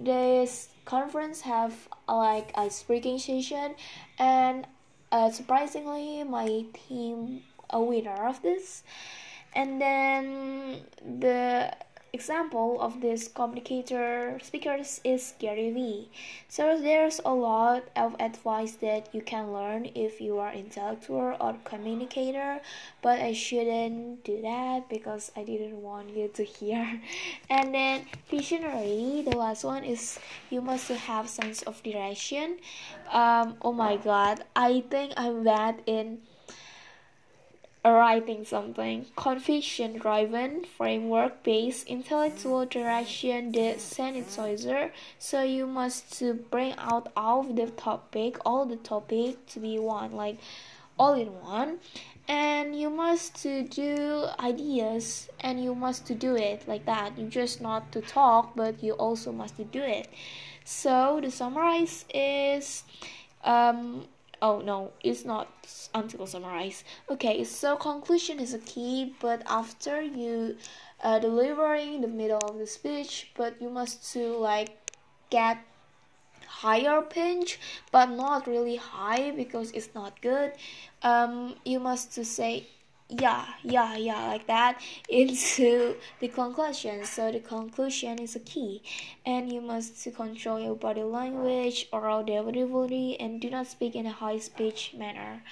This 0.00 0.70
conference 0.84 1.42
have 1.42 1.88
like 2.08 2.52
a 2.56 2.70
speaking 2.70 3.18
session 3.18 3.74
and 4.18 4.66
uh, 5.12 5.30
surprisingly 5.30 6.24
my 6.24 6.64
team 6.72 7.42
a 7.70 7.80
winner 7.82 8.26
of 8.28 8.42
this. 8.42 8.82
And 9.54 9.80
then 9.80 10.80
the 11.20 11.72
example 12.14 12.80
of 12.80 13.00
this 13.00 13.26
communicator 13.26 14.38
speakers 14.40 15.00
is 15.02 15.34
Gary 15.40 15.70
Vee. 15.72 16.08
So 16.48 16.80
there's 16.80 17.20
a 17.24 17.34
lot 17.34 17.84
of 17.96 18.14
advice 18.20 18.72
that 18.80 19.12
you 19.12 19.20
can 19.20 19.52
learn 19.52 19.90
if 19.94 20.20
you 20.20 20.38
are 20.38 20.52
intellectual 20.52 21.36
or 21.40 21.56
communicator, 21.64 22.60
but 23.02 23.18
I 23.18 23.32
shouldn't 23.32 24.22
do 24.22 24.40
that 24.42 24.88
because 24.88 25.32
I 25.36 25.42
didn't 25.42 25.82
want 25.82 26.16
you 26.16 26.28
to 26.28 26.44
hear. 26.44 27.00
And 27.50 27.74
then 27.74 28.06
visionary, 28.30 29.22
the 29.26 29.36
last 29.36 29.64
one 29.64 29.84
is 29.84 30.18
you 30.50 30.60
must 30.62 30.88
have 30.88 31.28
sense 31.28 31.62
of 31.62 31.82
direction. 31.82 32.58
Um, 33.12 33.56
oh 33.62 33.72
my 33.72 33.96
god, 33.96 34.44
I 34.54 34.84
think 34.88 35.12
I'm 35.16 35.42
bad 35.42 35.82
in 35.86 36.18
writing 37.92 38.44
something. 38.44 39.06
Conviction 39.16 39.98
driven, 39.98 40.64
framework 40.64 41.42
based, 41.42 41.86
intellectual 41.86 42.64
direction, 42.64 43.52
the 43.52 43.74
sanitizer. 43.76 44.90
So 45.18 45.42
you 45.42 45.66
must 45.66 46.18
to 46.18 46.34
bring 46.34 46.74
out 46.78 47.12
of 47.16 47.56
the 47.56 47.66
topic, 47.66 48.38
all 48.46 48.64
the 48.64 48.76
topic 48.76 49.46
to 49.48 49.60
be 49.60 49.78
one, 49.78 50.12
like 50.12 50.38
all 50.98 51.14
in 51.14 51.28
one. 51.42 51.78
And 52.26 52.78
you 52.78 52.88
must 52.88 53.42
to 53.42 53.62
do 53.64 54.26
ideas 54.40 55.28
and 55.40 55.62
you 55.62 55.74
must 55.74 56.06
to 56.06 56.14
do 56.14 56.36
it 56.36 56.66
like 56.66 56.86
that. 56.86 57.18
You 57.18 57.28
just 57.28 57.60
not 57.60 57.92
to 57.92 58.00
talk, 58.00 58.56
but 58.56 58.82
you 58.82 58.94
also 58.94 59.30
must 59.30 59.56
to 59.58 59.64
do 59.64 59.82
it. 59.82 60.08
So 60.64 61.20
the 61.22 61.30
summarize 61.30 62.06
is 62.14 62.84
um 63.44 64.06
oh 64.42 64.60
no 64.60 64.92
it's 65.02 65.24
not 65.24 65.48
until 65.94 66.26
summarize 66.26 66.84
okay 67.10 67.44
so 67.44 67.76
conclusion 67.76 68.38
is 68.38 68.54
a 68.54 68.58
key 68.58 69.14
but 69.20 69.42
after 69.46 70.00
you 70.02 70.56
uh, 71.02 71.18
delivering 71.18 72.00
the 72.00 72.08
middle 72.08 72.40
of 72.48 72.58
the 72.58 72.66
speech 72.66 73.30
but 73.36 73.60
you 73.60 73.68
must 73.68 74.12
to 74.12 74.36
like 74.36 74.70
get 75.30 75.58
higher 76.46 77.02
pitch 77.02 77.58
but 77.90 78.06
not 78.06 78.46
really 78.46 78.76
high 78.76 79.30
because 79.30 79.70
it's 79.72 79.90
not 79.94 80.20
good. 80.20 80.52
Um 81.02 81.56
you 81.64 81.80
must 81.80 82.14
to 82.14 82.24
say 82.24 82.68
yeah 83.08 83.44
yeah 83.62 83.96
yeah 83.96 84.26
like 84.26 84.46
that 84.46 84.80
into 85.08 85.94
the 86.20 86.28
conclusion. 86.28 87.04
So 87.04 87.30
the 87.30 87.40
conclusion 87.40 88.18
is 88.18 88.34
a 88.36 88.40
key 88.40 88.82
and 89.26 89.52
you 89.52 89.60
must 89.60 90.06
control 90.14 90.58
your 90.58 90.74
body 90.74 91.02
language 91.02 91.88
oral 91.92 92.24
delivery 92.24 93.16
and 93.20 93.40
do 93.40 93.50
not 93.50 93.66
speak 93.66 93.94
in 93.94 94.06
a 94.06 94.12
high 94.12 94.38
speech 94.38 94.94
manner. 94.96 95.42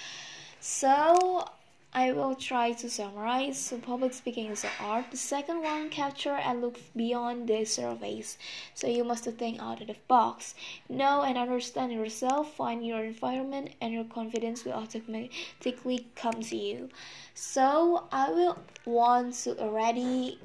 So 0.60 1.46
I 1.94 2.10
will 2.12 2.34
try 2.34 2.72
to 2.72 2.88
summarize. 2.88 3.58
So 3.58 3.76
public 3.76 4.14
speaking 4.14 4.46
is 4.46 4.64
an 4.64 4.70
art. 4.80 5.10
The 5.10 5.18
second 5.18 5.62
one, 5.62 5.90
capture 5.90 6.36
and 6.36 6.62
look 6.62 6.78
beyond 6.96 7.48
the 7.48 7.66
surface. 7.66 8.38
So 8.74 8.86
you 8.86 9.04
must 9.04 9.24
think 9.24 9.60
out 9.60 9.82
of 9.82 9.88
the 9.88 9.96
box. 10.08 10.54
Know 10.88 11.22
and 11.22 11.36
understand 11.36 11.92
yourself, 11.92 12.54
find 12.54 12.86
your 12.86 13.04
environment, 13.04 13.74
and 13.82 13.92
your 13.92 14.04
confidence 14.04 14.64
will 14.64 14.72
automatically 14.72 16.06
come 16.16 16.40
to 16.42 16.56
you. 16.56 16.88
So 17.34 18.04
I 18.10 18.30
will 18.30 18.58
want 18.86 19.34
to 19.44 19.58
already 19.58 20.38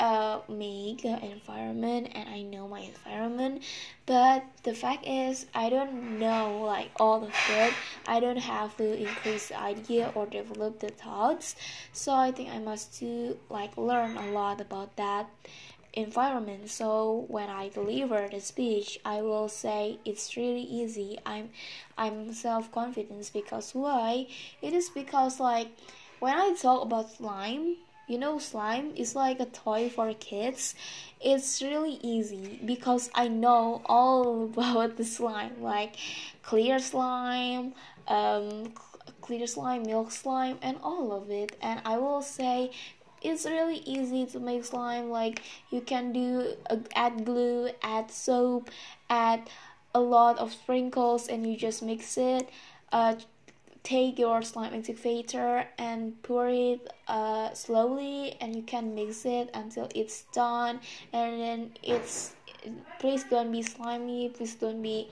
uh, 0.00 0.40
make 0.48 1.04
an 1.04 1.20
environment 1.22 2.08
and 2.14 2.28
I 2.28 2.42
know 2.42 2.66
my 2.66 2.80
environment 2.80 3.62
but 4.06 4.44
the 4.64 4.74
fact 4.74 5.06
is 5.06 5.46
I 5.54 5.70
don't 5.70 6.18
know 6.18 6.62
like 6.64 6.90
all 6.96 7.22
of 7.24 7.32
it 7.50 7.72
I 8.06 8.20
don't 8.20 8.38
have 8.38 8.76
to 8.78 8.96
increase 8.96 9.48
the 9.48 9.60
idea 9.60 10.12
or 10.14 10.26
develop 10.26 10.80
the 10.80 10.88
thoughts. 10.88 11.56
So 11.92 12.12
I 12.12 12.32
think 12.32 12.50
I 12.50 12.58
must 12.58 12.98
to 13.00 13.38
like 13.48 13.76
learn 13.76 14.16
a 14.16 14.30
lot 14.32 14.60
about 14.60 14.96
that 14.96 15.30
environment. 15.92 16.70
So 16.70 17.24
when 17.28 17.48
I 17.48 17.68
deliver 17.68 18.28
the 18.28 18.40
speech 18.40 18.98
I 19.04 19.22
will 19.22 19.48
say 19.48 19.98
it's 20.04 20.36
really 20.36 20.62
easy. 20.62 21.18
I'm 21.24 21.50
I'm 21.96 22.32
self-confident 22.32 23.30
because 23.32 23.74
why? 23.74 24.26
It 24.60 24.72
is 24.72 24.90
because 24.90 25.38
like 25.38 25.68
when 26.18 26.34
I 26.36 26.54
talk 26.60 26.82
about 26.82 27.10
slime 27.10 27.76
you 28.06 28.18
know 28.18 28.38
slime 28.38 28.92
is 28.96 29.14
like 29.14 29.40
a 29.40 29.46
toy 29.46 29.88
for 29.88 30.12
kids. 30.14 30.74
It's 31.20 31.62
really 31.62 31.98
easy 32.02 32.60
because 32.64 33.10
i 33.14 33.28
know 33.28 33.82
all 33.86 34.44
about 34.52 34.96
the 34.96 35.04
slime 35.04 35.62
like 35.62 35.96
clear 36.42 36.78
slime 36.78 37.74
um 38.08 38.72
clear 39.20 39.46
slime 39.46 39.84
milk 39.84 40.10
slime 40.12 40.58
and 40.62 40.76
all 40.82 41.12
of 41.12 41.30
it. 41.30 41.56
And 41.62 41.80
i 41.84 41.96
will 41.98 42.22
say 42.22 42.70
it's 43.22 43.46
really 43.46 43.78
easy 43.86 44.26
to 44.26 44.38
make 44.38 44.64
slime. 44.64 45.10
Like 45.10 45.40
you 45.70 45.80
can 45.80 46.12
do 46.12 46.54
uh, 46.68 46.76
add 46.94 47.24
glue 47.24 47.70
add 47.82 48.10
soap 48.10 48.70
add 49.08 49.48
a 49.94 50.00
lot 50.00 50.38
of 50.38 50.52
sprinkles 50.52 51.28
and 51.28 51.46
you 51.46 51.56
just 51.56 51.82
mix 51.82 52.18
it. 52.18 52.48
Uh, 52.92 53.16
take 53.84 54.18
your 54.18 54.42
slime 54.42 54.72
activator 54.72 55.66
and 55.78 56.20
pour 56.22 56.48
it 56.48 56.92
uh, 57.06 57.52
slowly 57.52 58.34
and 58.40 58.56
you 58.56 58.62
can 58.62 58.94
mix 58.94 59.24
it 59.26 59.50
until 59.54 59.88
it's 59.94 60.24
done. 60.32 60.80
And 61.12 61.40
then 61.40 61.70
it's 61.82 62.34
please 62.98 63.24
don't 63.24 63.52
be 63.52 63.62
slimy 63.62 64.30
please 64.30 64.54
don't 64.54 64.80
be 64.80 65.10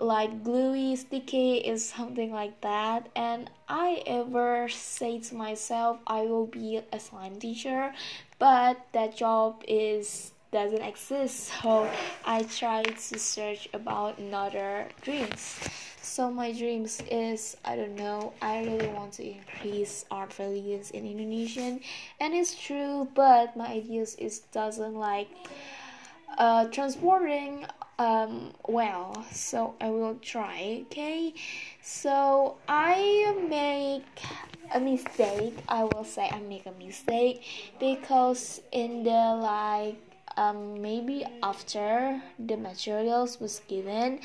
like 0.00 0.42
gluey 0.42 0.96
sticky 0.96 1.58
is 1.58 1.86
something 1.86 2.32
like 2.32 2.58
that. 2.62 3.10
And 3.14 3.50
i 3.68 4.02
ever 4.06 4.68
say 4.68 5.20
to 5.20 5.34
myself 5.34 5.98
i 6.06 6.22
will 6.22 6.46
be 6.46 6.80
a 6.92 6.98
slime 6.98 7.36
teacher 7.38 7.92
but 8.38 8.78
that 8.92 9.16
job 9.16 9.62
is 9.68 10.33
doesn't 10.54 10.82
exist 10.82 11.50
so 11.62 11.90
i 12.24 12.40
try 12.44 12.80
to 12.84 13.18
search 13.18 13.68
about 13.74 14.16
another 14.18 14.86
dreams. 15.02 15.58
So 16.00 16.30
my 16.30 16.52
dreams 16.52 17.02
is 17.10 17.56
I 17.64 17.74
don't 17.74 17.96
know 17.96 18.34
I 18.40 18.62
really 18.62 18.86
want 18.88 19.14
to 19.14 19.24
increase 19.26 20.04
art 20.10 20.32
values 20.34 20.90
in 20.92 21.06
Indonesian 21.06 21.80
and 22.20 22.34
it's 22.34 22.54
true 22.54 23.08
but 23.14 23.56
my 23.56 23.66
ideas 23.66 24.14
is 24.16 24.40
doesn't 24.52 24.94
like 24.94 25.28
uh, 26.38 26.66
transporting 26.66 27.66
um, 27.98 28.52
well 28.68 29.24
so 29.32 29.74
I 29.80 29.90
will 29.90 30.16
try 30.16 30.84
okay? 30.86 31.34
So 31.82 32.58
I 32.68 33.34
make 33.48 34.06
a 34.72 34.78
mistake 34.78 35.56
I 35.68 35.84
will 35.84 36.04
say 36.04 36.28
I 36.30 36.38
make 36.40 36.66
a 36.66 36.76
mistake 36.78 37.42
because 37.80 38.60
in 38.70 39.02
the 39.02 39.22
like 39.40 40.13
um, 40.36 40.80
maybe 40.80 41.24
after 41.42 42.22
the 42.38 42.56
materials 42.56 43.40
was 43.40 43.60
given 43.68 44.20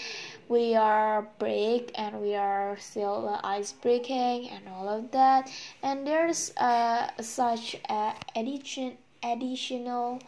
we 0.49 0.75
are 0.75 1.27
break 1.37 1.91
and 1.95 2.19
we 2.21 2.35
are 2.35 2.75
still 2.79 3.29
uh, 3.29 3.39
ice 3.43 3.71
breaking 3.71 4.49
and 4.49 4.67
all 4.67 4.89
of 4.89 5.11
that. 5.11 5.49
And 5.83 6.05
there's 6.05 6.51
uh, 6.57 7.09
such 7.21 7.75
a 7.87 8.13
addition 8.35 8.97
additional 9.23 10.19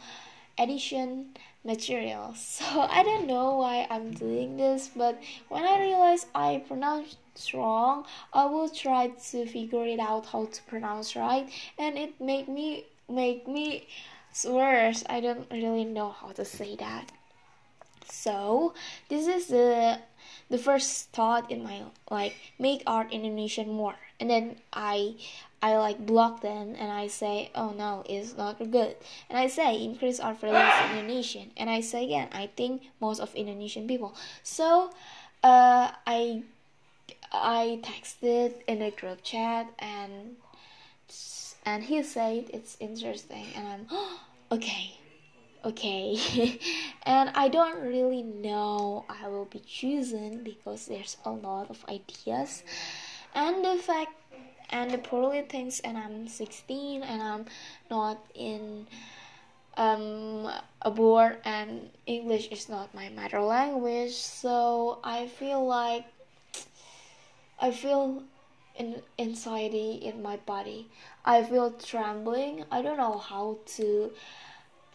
addition 0.60 1.34
materials. 1.66 2.62
So 2.62 2.82
i 2.82 3.04
don't 3.04 3.28
know 3.28 3.58
why 3.58 3.88
i'm 3.90 4.12
doing 4.12 4.58
this 4.58 4.90
but 4.96 5.20
when 5.50 5.64
i 5.64 5.80
realize 5.80 6.26
i 6.36 6.64
pronounce 6.68 7.16
wrong 7.54 8.06
i 8.34 8.46
will 8.46 8.70
try 8.70 9.08
to 9.08 9.46
figure 9.46 9.86
it 9.86 10.00
out 10.00 10.26
how 10.28 10.46
to 10.46 10.62
pronounce 10.64 11.16
right. 11.16 11.50
And 11.80 11.98
it 11.98 12.20
made 12.22 12.48
me 12.48 12.86
make 13.10 13.48
me 13.48 13.88
worse. 14.46 15.04
I 15.10 15.20
don't 15.20 15.50
really 15.52 15.86
know 15.86 16.10
how 16.10 16.32
to 16.34 16.46
say 16.46 16.76
that. 16.78 17.12
So 18.10 18.74
this 19.10 19.28
is 19.28 19.48
the 19.48 20.00
the 20.50 20.58
first 20.58 21.12
thought 21.12 21.50
in 21.50 21.64
my 21.64 21.84
like 22.10 22.36
make 22.60 22.84
art 22.86 23.12
in 23.12 23.24
Indonesian 23.24 23.70
more, 23.70 23.96
and 24.20 24.30
then 24.30 24.58
I 24.74 25.16
I 25.62 25.78
like 25.78 26.06
block 26.06 26.42
them 26.42 26.76
and 26.78 26.92
I 26.92 27.08
say 27.08 27.52
oh 27.56 27.72
no 27.72 28.04
it's 28.08 28.36
not 28.36 28.60
good, 28.60 28.96
and 29.30 29.40
I 29.40 29.48
say 29.48 29.82
increase 29.82 30.20
art 30.20 30.44
in 30.44 30.56
Indonesian, 30.92 31.52
and 31.56 31.70
I 31.70 31.80
say 31.82 32.04
again 32.06 32.30
I 32.32 32.48
think 32.48 32.84
most 33.00 33.20
of 33.20 33.34
Indonesian 33.34 33.88
people. 33.88 34.16
So 34.44 34.92
uh, 35.44 35.92
I 36.06 36.44
I 37.32 37.80
texted 37.82 38.62
in 38.68 38.82
a 38.82 38.92
group 38.92 39.24
chat 39.24 39.68
and 39.80 40.36
and 41.66 41.84
he 41.84 42.04
said 42.04 42.50
it's 42.54 42.78
interesting. 42.80 43.46
And 43.56 43.68
i'm 43.68 43.86
oh, 43.92 44.20
okay 44.52 44.96
okay. 45.64 46.18
And 47.06 47.32
i 47.36 47.48
don't 47.48 47.82
really 47.82 48.24
know. 48.24 49.06
I 49.10 49.28
will 49.28 49.46
be 49.46 49.60
chosen 49.60 50.44
because 50.44 50.88
there's 50.88 51.18
a 51.26 51.32
lot 51.32 51.70
of 51.70 51.84
ideas. 51.90 52.64
And 53.34 53.64
the 53.64 53.78
fact 53.78 54.12
and 54.72 54.92
the 54.92 54.98
poorly 54.98 55.42
things 55.42 55.82
and 55.82 55.98
i'm 55.98 56.28
16 56.28 57.04
and 57.04 57.22
i'm 57.22 57.46
not 57.90 58.26
in 58.34 58.88
um 59.78 60.50
a 60.82 60.90
board 60.90 61.38
and 61.44 61.90
english 62.06 62.48
is 62.48 62.70
not 62.70 62.94
my 62.94 63.10
mother 63.10 63.42
language. 63.42 64.14
So 64.14 65.00
i 65.04 65.28
feel 65.28 65.66
like 65.66 66.06
i 67.60 67.72
feel 67.72 68.24
in 68.82 69.02
anxiety 69.20 69.92
in 70.10 70.24
my 70.24 70.38
body. 70.38 70.88
I 71.24 71.44
feel 71.44 71.70
trembling. 71.72 72.64
I 72.72 72.82
don't 72.82 72.98
know 72.98 73.20
how 73.20 73.60
to 73.78 74.12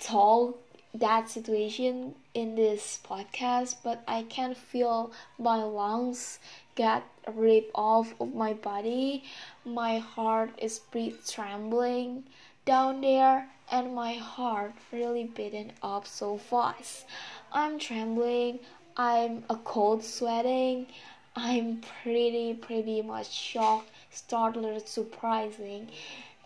talk 0.01 0.59
that 0.92 1.31
situation 1.31 2.14
in 2.35 2.57
this 2.57 2.99
podcast, 3.09 3.77
but 3.85 4.03
I 4.09 4.22
can 4.25 4.55
feel 4.55 5.12
my 5.38 5.62
lungs 5.62 6.40
get 6.75 7.05
ripped 7.33 7.70
off 7.75 8.12
of 8.20 8.35
my 8.35 8.55
body. 8.55 9.22
My 9.64 9.99
heart 9.99 10.51
is 10.59 10.81
pretty 10.81 11.14
trembling 11.29 12.25
down 12.64 13.01
there, 13.03 13.49
and 13.70 13.94
my 13.94 14.14
heart 14.14 14.72
really 14.92 15.25
beating 15.25 15.72
up 15.81 16.07
so 16.07 16.38
fast. 16.38 17.07
I'm 17.53 17.79
trembling. 17.79 18.59
I'm 18.96 19.44
a 19.49 19.57
cold 19.57 20.03
sweating. 20.03 20.87
I'm 21.38 21.83
pretty 22.03 22.55
pretty 22.55 23.03
much 23.03 23.31
shocked, 23.31 23.90
startled, 24.11 24.88
surprising, 24.88 25.90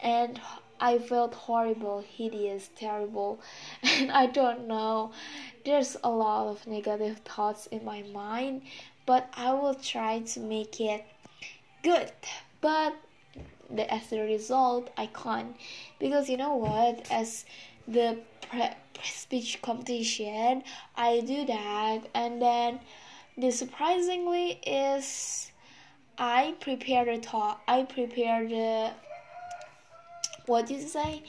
and 0.03 0.40
I 0.81 0.98
felt 0.98 1.33
horrible, 1.33 2.00
hideous, 2.00 2.70
terrible, 2.74 3.40
and 3.85 4.11
I 4.11 4.26
don't 4.26 4.66
know. 4.66 5.12
There's 5.64 5.96
a 6.03 6.11
lot 6.11 6.48
of 6.48 6.66
negative 6.66 7.18
thoughts 7.18 7.66
in 7.66 7.85
my 7.85 8.03
mind, 8.03 8.62
but 9.07 9.29
I 9.35 9.53
will 9.53 9.74
try 9.74 10.20
to 10.20 10.40
make 10.40 10.81
it 10.81 11.05
good. 11.85 12.11
But 12.61 12.96
the, 13.70 13.92
as 13.92 14.12
a 14.12 14.20
result, 14.20 14.90
I 14.96 15.07
can't 15.07 15.55
because 16.00 16.29
you 16.29 16.37
know 16.37 16.57
what? 16.57 17.07
As 17.12 17.44
the 17.87 18.18
pre- 18.42 18.74
speech 19.05 19.62
competition, 19.62 20.64
I 20.96 21.20
do 21.20 21.46
that, 21.46 22.09
and 22.12 22.42
then 22.42 22.81
the 23.40 23.50
surprisingly 23.50 24.61
is 24.66 25.50
I 26.18 26.55
prepared 26.61 27.09
a 27.09 27.18
talk. 27.18 27.62
I 27.66 27.85
prepared 27.85 28.50
the 28.50 28.90
what 30.46 30.66
did 30.66 30.83
you 30.83 30.88
say? 30.88 31.22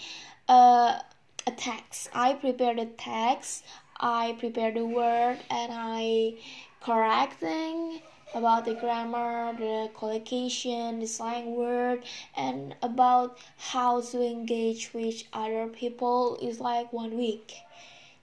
Uh, 0.48 1.00
a 1.48 1.52
text. 1.52 2.10
I 2.14 2.34
prepared 2.34 2.80
a 2.80 2.88
text. 2.88 3.64
I 4.00 4.36
prepared 4.40 4.76
the 4.76 4.86
word 4.86 5.38
and 5.50 5.72
I 5.74 6.36
correcting 6.82 8.02
about 8.34 8.66
the 8.66 8.74
grammar, 8.76 9.54
the 9.58 9.90
collocation, 9.94 11.00
the 11.00 11.08
slang 11.08 11.56
word, 11.56 12.04
and 12.36 12.76
about 12.82 13.38
how 13.58 14.02
to 14.02 14.22
engage 14.22 14.94
with 14.94 15.24
other 15.34 15.68
people 15.68 16.38
is 16.42 16.60
like 16.60 16.92
one 16.92 17.16
week. 17.18 17.54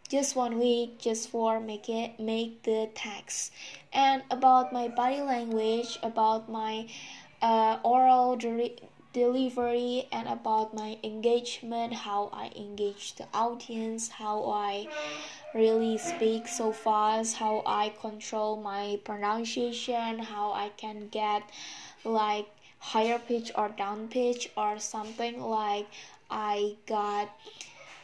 Just 0.08 0.34
one 0.36 0.58
week, 0.58 0.98
just 0.98 1.28
for 1.28 1.60
make 1.60 1.88
it 1.88 2.18
make 2.18 2.62
the 2.62 2.88
text, 2.94 3.52
and 3.92 4.22
about 4.30 4.72
my 4.72 4.88
body 4.88 5.20
language, 5.20 5.98
about 6.02 6.48
my 6.48 6.88
uh, 7.42 7.78
oral 7.82 8.36
delivery 9.12 10.08
and 10.10 10.28
about 10.28 10.74
my 10.74 10.96
engagement, 11.04 11.92
how 11.92 12.30
I 12.32 12.50
engage 12.56 13.16
the 13.16 13.26
audience, 13.34 14.08
how 14.08 14.44
I 14.50 14.88
really 15.54 15.98
speak 15.98 16.48
so 16.48 16.72
fast, 16.72 17.36
how 17.36 17.62
I 17.66 17.90
control 18.00 18.56
my 18.56 19.00
pronunciation, 19.04 20.20
how 20.20 20.52
I 20.52 20.70
can 20.76 21.08
get 21.08 21.42
like 22.04 22.46
higher 22.78 23.18
pitch 23.18 23.50
or 23.54 23.68
down 23.70 24.08
pitch 24.08 24.50
or 24.56 24.78
something 24.78 25.40
like 25.40 25.86
I 26.30 26.76
got 26.86 27.28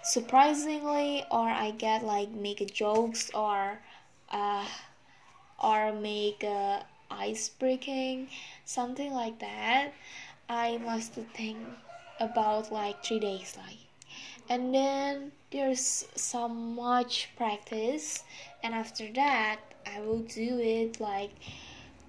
surprisingly 0.05 1.25
or 1.31 1.49
I 1.49 1.71
get 1.73 2.05
like 2.05 2.31
make 2.31 2.73
jokes 2.73 3.31
or 3.35 3.81
uh 4.31 4.67
or 5.63 5.93
make 5.93 6.43
a 6.43 6.85
ice 7.11 7.49
breaking 7.49 8.29
something 8.65 9.13
like 9.13 9.39
that 9.41 9.93
I 10.49 10.79
must 10.79 11.15
think 11.35 11.59
about 12.21 12.71
like 12.73 13.05
three 13.05 13.19
days 13.19 13.57
like. 13.57 13.79
And 14.49 14.75
then 14.75 15.33
there's 15.51 16.07
some 16.15 16.75
much 16.77 17.31
practice 17.37 18.25
and 18.63 18.75
after 18.75 19.11
that 19.13 19.61
I 19.87 20.01
will 20.01 20.21
do 20.21 20.59
it 20.59 21.01
like 21.01 21.31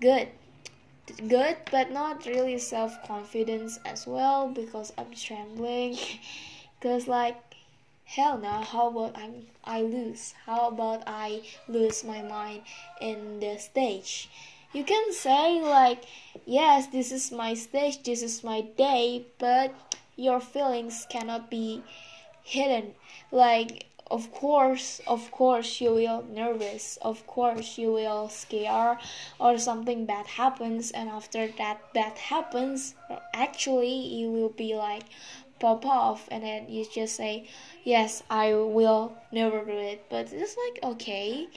good. 0.01 0.27
Good 1.27 1.57
but 1.71 1.91
not 1.91 2.25
really 2.25 2.57
self 2.57 2.93
confidence 3.07 3.79
as 3.85 4.07
well 4.07 4.49
because 4.49 4.91
I'm 4.97 5.13
trembling 5.13 5.97
because 6.79 7.07
like 7.07 7.37
hell 8.05 8.37
no 8.37 8.61
how 8.61 8.87
about 8.87 9.17
I'm 9.17 9.47
I 9.63 9.81
lose? 9.81 10.33
How 10.45 10.69
about 10.69 11.03
I 11.07 11.41
lose 11.67 12.03
my 12.03 12.21
mind 12.21 12.61
in 13.01 13.39
the 13.39 13.57
stage? 13.57 14.29
You 14.73 14.83
can 14.83 15.11
say 15.11 15.61
like 15.61 16.03
yes 16.45 16.87
this 16.87 17.11
is 17.11 17.31
my 17.31 17.53
stage 17.55 18.03
this 18.03 18.21
is 18.21 18.43
my 18.43 18.61
day 18.61 19.25
but 19.39 19.73
your 20.15 20.39
feelings 20.39 21.05
cannot 21.09 21.49
be 21.49 21.83
hidden. 22.43 22.93
Like 23.31 23.87
of 24.11 24.31
course 24.31 25.01
of 25.07 25.31
course 25.31 25.81
you 25.81 25.91
will 25.91 26.23
nervous 26.29 26.97
of 27.01 27.25
course 27.25 27.77
you 27.77 27.91
will 27.91 28.29
scare 28.29 28.99
or 29.39 29.57
something 29.57 30.05
bad 30.05 30.27
happens 30.27 30.91
and 30.91 31.09
after 31.09 31.47
that 31.57 31.81
bad 31.93 32.15
happens 32.15 32.93
actually 33.33 33.95
you 33.95 34.31
will 34.31 34.49
be 34.49 34.75
like 34.75 35.05
pop 35.59 35.85
off 35.85 36.27
and 36.31 36.43
then 36.43 36.69
you 36.69 36.85
just 36.93 37.15
say 37.15 37.47
yes 37.83 38.23
i 38.29 38.53
will 38.53 39.15
never 39.31 39.63
do 39.63 39.71
it. 39.71 40.05
But 40.09 40.31
it's 40.31 40.55
like 40.65 40.93
okay. 40.93 41.47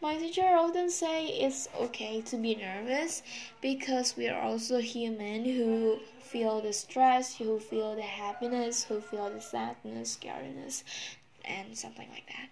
My 0.00 0.16
teacher 0.16 0.44
often 0.44 0.90
say 0.90 1.26
it's 1.26 1.68
okay 1.80 2.20
to 2.22 2.36
be 2.36 2.54
nervous 2.54 3.22
because 3.62 4.16
we 4.16 4.28
are 4.28 4.40
also 4.40 4.78
human 4.78 5.44
who 5.44 5.98
feel 6.20 6.60
the 6.60 6.72
stress, 6.72 7.36
who 7.36 7.58
feel 7.58 7.94
the 7.96 8.02
happiness, 8.02 8.84
who 8.84 9.00
feel 9.00 9.30
the 9.30 9.40
sadness, 9.40 10.18
scariness, 10.20 10.82
and 11.44 11.76
something 11.76 12.08
like 12.10 12.26
that. 12.26 12.48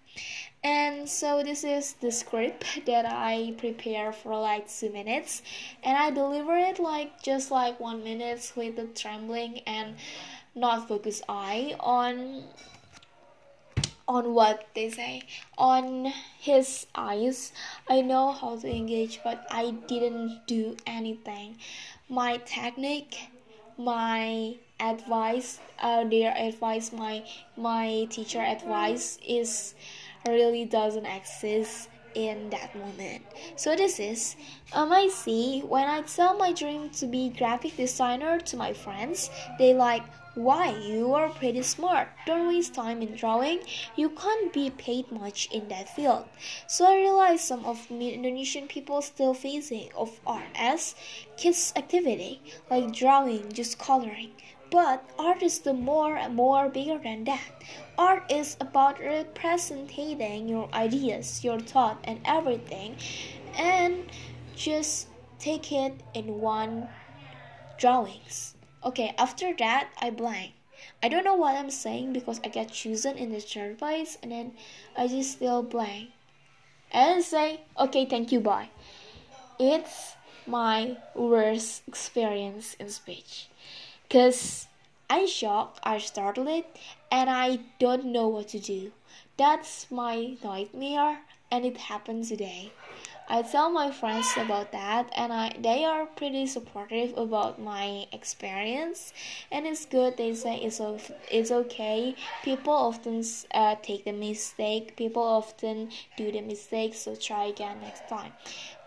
And 0.62 1.08
so 1.08 1.42
this 1.42 1.64
is 1.64 1.94
the 1.94 2.10
script 2.10 2.64
that 2.86 3.04
I 3.04 3.54
prepare 3.58 4.12
for 4.12 4.38
like 4.38 4.70
two 4.70 4.90
minutes, 4.90 5.42
and 5.82 5.96
I 5.96 6.10
deliver 6.10 6.56
it 6.56 6.78
like 6.78 7.22
just 7.22 7.50
like 7.50 7.78
one 7.78 8.02
minute 8.02 8.52
with 8.56 8.76
the 8.76 8.86
trembling 8.86 9.60
and 9.66 9.96
not 10.54 10.88
focus 10.88 11.22
eye 11.28 11.74
on 11.80 12.44
on 14.06 14.34
what 14.34 14.66
they 14.74 14.90
say 14.90 15.22
on 15.56 16.12
his 16.38 16.86
eyes 16.94 17.52
i 17.88 18.00
know 18.00 18.32
how 18.32 18.56
to 18.56 18.68
engage 18.68 19.20
but 19.24 19.46
i 19.50 19.70
didn't 19.88 20.40
do 20.46 20.76
anything 20.86 21.56
my 22.08 22.36
technique 22.44 23.16
my 23.78 24.54
advice 24.78 25.58
uh, 25.80 26.04
their 26.04 26.36
advice 26.36 26.92
my 26.92 27.24
my 27.56 28.06
teacher 28.10 28.40
advice 28.40 29.18
is 29.26 29.74
really 30.26 30.64
doesn't 30.64 31.06
exist 31.06 31.88
in 32.14 32.48
that 32.50 32.74
moment. 32.76 33.22
So 33.56 33.76
this 33.76 33.98
is 33.98 34.36
um, 34.72 34.92
I 34.92 35.08
see 35.08 35.60
when 35.60 35.86
I 35.86 36.02
tell 36.02 36.36
my 36.36 36.52
dream 36.52 36.90
to 36.90 37.06
be 37.06 37.30
graphic 37.30 37.76
designer 37.76 38.38
to 38.40 38.56
my 38.56 38.72
friends, 38.72 39.30
they 39.58 39.74
like 39.74 40.02
why 40.34 40.70
you 40.76 41.14
are 41.14 41.28
pretty 41.28 41.62
smart. 41.62 42.08
Don't 42.26 42.48
waste 42.48 42.74
time 42.74 43.02
in 43.02 43.14
drawing. 43.14 43.60
You 43.96 44.10
can't 44.10 44.52
be 44.52 44.70
paid 44.70 45.10
much 45.12 45.48
in 45.52 45.68
that 45.68 45.94
field. 45.94 46.26
So 46.66 46.86
I 46.86 46.96
realized 46.96 47.44
some 47.44 47.64
of 47.64 47.90
Indonesian 47.90 48.66
people 48.66 49.00
still 49.00 49.34
facing 49.34 49.90
of 49.96 50.20
art 50.26 50.46
as 50.54 50.94
kids 51.36 51.72
activity 51.76 52.40
like 52.68 52.92
drawing, 52.92 53.52
just 53.52 53.78
coloring. 53.78 54.32
But 54.70 55.08
art 55.18 55.42
is 55.42 55.60
the 55.60 55.72
more 55.72 56.16
and 56.16 56.34
more 56.34 56.68
bigger 56.68 56.98
than 56.98 57.24
that. 57.24 57.62
Art 57.96 58.24
is 58.28 58.56
about 58.60 58.98
representing 58.98 60.48
your 60.48 60.68
ideas, 60.74 61.44
your 61.44 61.60
thought, 61.60 62.00
and 62.02 62.20
everything, 62.24 62.96
and 63.56 64.06
just 64.56 65.06
take 65.38 65.70
it 65.70 66.00
in 66.12 66.40
one 66.40 66.88
drawings. 67.78 68.53
Okay, 68.84 69.14
after 69.16 69.54
that, 69.56 69.88
I 69.98 70.10
blank. 70.10 70.52
I 71.02 71.08
don't 71.08 71.24
know 71.24 71.34
what 71.34 71.56
I'm 71.56 71.70
saying 71.70 72.12
because 72.12 72.40
I 72.44 72.48
get 72.48 72.70
chosen 72.70 73.16
in 73.16 73.32
the 73.32 73.76
place, 73.78 74.18
and 74.22 74.30
then 74.30 74.52
I 74.96 75.08
just 75.08 75.32
still 75.32 75.62
blank 75.62 76.10
and 76.90 77.24
say, 77.24 77.62
okay, 77.78 78.04
thank 78.04 78.30
you, 78.30 78.40
bye. 78.40 78.68
It's 79.58 80.16
my 80.46 80.98
worst 81.14 81.82
experience 81.88 82.74
in 82.78 82.90
speech. 82.90 83.48
Because 84.02 84.68
I'm 85.08 85.26
shocked, 85.26 85.80
I 85.82 85.98
startled, 85.98 86.64
and 87.10 87.30
I 87.30 87.60
don't 87.78 88.06
know 88.06 88.28
what 88.28 88.48
to 88.48 88.58
do. 88.58 88.92
That's 89.38 89.90
my 89.90 90.36
nightmare, 90.44 91.20
and 91.50 91.64
it 91.64 91.76
happened 91.76 92.26
today. 92.26 92.72
I 93.26 93.42
tell 93.42 93.70
my 93.70 93.90
friends 93.90 94.36
about 94.36 94.72
that, 94.72 95.10
and 95.16 95.32
I 95.32 95.54
they 95.58 95.84
are 95.84 96.06
pretty 96.06 96.46
supportive 96.46 97.16
about 97.18 97.58
my 97.60 98.06
experience, 98.12 99.12
and 99.50 99.66
it's 99.66 99.84
good. 99.86 100.16
They 100.16 100.34
say 100.34 100.56
it's 100.58 100.80
it's 101.30 101.50
okay. 101.50 102.16
People 102.42 102.72
often 102.74 103.22
uh, 103.52 103.76
take 103.82 104.04
the 104.04 104.12
mistake. 104.12 104.96
People 104.96 105.22
often 105.22 105.90
do 106.16 106.30
the 106.32 106.42
mistake, 106.42 106.94
so 106.94 107.14
try 107.14 107.44
again 107.46 107.80
next 107.80 108.06
time. 108.08 108.32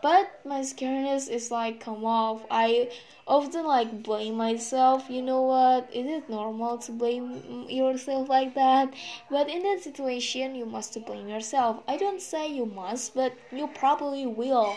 But 0.02 0.40
my 0.46 0.62
scariness 0.62 1.28
is 1.30 1.50
like 1.52 1.80
come 1.80 2.06
off. 2.06 2.46
I 2.52 2.92
often 3.28 3.66
like 3.66 4.04
blame 4.04 4.36
myself. 4.36 5.10
You 5.10 5.22
know 5.22 5.42
what? 5.42 5.90
Is 5.94 6.06
it 6.06 6.30
normal 6.30 6.78
to 6.80 6.92
blame 6.92 7.66
yourself 7.68 8.30
like 8.30 8.54
that? 8.56 8.94
But 9.30 9.50
in 9.50 9.64
that 9.64 9.82
situation 9.82 10.56
you 10.56 10.66
must 10.66 10.98
blame 11.06 11.28
yourself. 11.28 11.84
I 11.88 11.98
don't 11.98 12.22
say 12.22 12.48
you 12.48 12.66
must 12.66 13.16
but 13.16 13.34
you 13.52 13.68
probably 13.68 14.26
will 14.26 14.76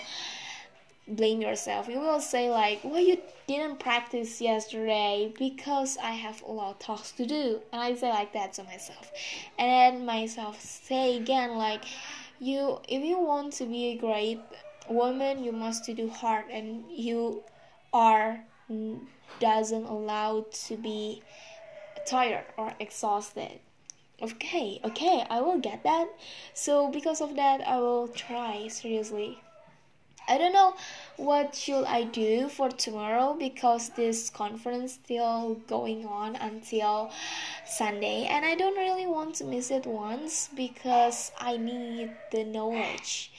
blame 1.07 1.41
yourself. 1.43 1.89
You 1.89 2.01
will 2.01 2.21
say 2.21 2.51
like 2.51 2.81
well 2.83 3.01
you 3.01 3.19
didn't 3.47 3.81
practice 3.81 4.41
yesterday 4.41 5.33
because 5.37 5.99
i 5.99 6.13
have 6.13 6.41
a 6.43 6.53
lot 6.53 6.71
of 6.73 6.79
talks 6.79 7.13
to 7.13 7.27
do. 7.27 7.61
And 7.73 7.83
i 7.83 7.95
say 7.95 8.09
like 8.09 8.33
that 8.33 8.55
to 8.55 8.65
myself. 8.65 9.13
And 9.59 9.69
then 9.69 10.07
myself 10.07 10.61
say 10.61 11.17
again 11.19 11.57
like 11.57 11.85
you 12.39 12.79
if 12.89 13.05
you 13.05 13.19
want 13.19 13.53
to 13.55 13.67
be 13.67 13.89
a 13.89 13.97
great 13.97 14.41
woman 14.89 15.43
you 15.45 15.53
must 15.53 15.85
do 15.85 16.09
hard 16.09 16.47
and 16.51 16.85
you 16.91 17.43
are 17.93 18.45
doesn't 19.41 19.85
allow 19.85 20.47
to 20.53 20.77
be 20.77 21.23
tired 22.07 22.45
or 22.57 22.73
exhausted. 22.79 23.59
Okay 24.23 24.81
okay 24.85 25.25
i 25.31 25.41
will 25.41 25.59
get 25.59 25.83
that. 25.85 26.09
So 26.55 26.91
because 26.91 27.21
of 27.21 27.37
that 27.37 27.61
i 27.67 27.79
will 27.79 28.09
try 28.09 28.69
seriously. 28.69 29.39
I 30.29 30.39
don't 30.39 30.53
know 30.53 30.77
what 31.17 31.57
should 31.57 31.85
i 31.87 32.05
do 32.05 32.49
for 32.49 32.69
tomorrow 32.69 33.35
because 33.37 33.89
this 33.91 34.31
conference 34.31 34.93
still 34.95 35.57
going 35.67 36.07
on 36.07 36.37
until 36.37 37.11
sunday 37.67 38.27
and 38.31 38.45
i 38.45 38.55
don't 38.55 38.77
really 38.77 39.07
want 39.07 39.35
to 39.37 39.45
miss 39.45 39.73
it 39.73 39.87
once 39.87 40.49
because 40.55 41.33
i 41.41 41.57
need 41.57 42.13
the 42.31 42.45
knowledge 42.45 43.33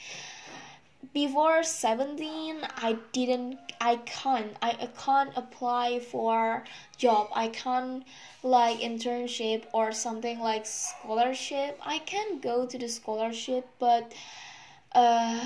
before 1.12 1.62
17 1.62 2.56
i 2.76 2.96
didn't 3.12 3.58
i 3.80 3.96
can't 3.96 4.56
I, 4.62 4.70
I 4.70 4.88
can't 4.96 5.32
apply 5.36 6.00
for 6.00 6.64
job. 7.02 7.28
I 7.34 7.48
can't 7.48 8.04
like 8.44 8.78
internship 8.78 9.64
or 9.72 9.90
something 9.90 10.38
like 10.38 10.64
scholarship. 10.66 11.78
I 11.84 11.98
can 11.98 12.38
go 12.38 12.64
to 12.66 12.78
the 12.78 12.88
scholarship 12.88 13.64
but 13.78 14.12
uh 14.94 15.44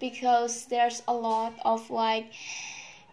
because 0.00 0.66
there's 0.66 1.02
a 1.06 1.14
lot 1.14 1.52
of 1.64 1.90
like 1.90 2.26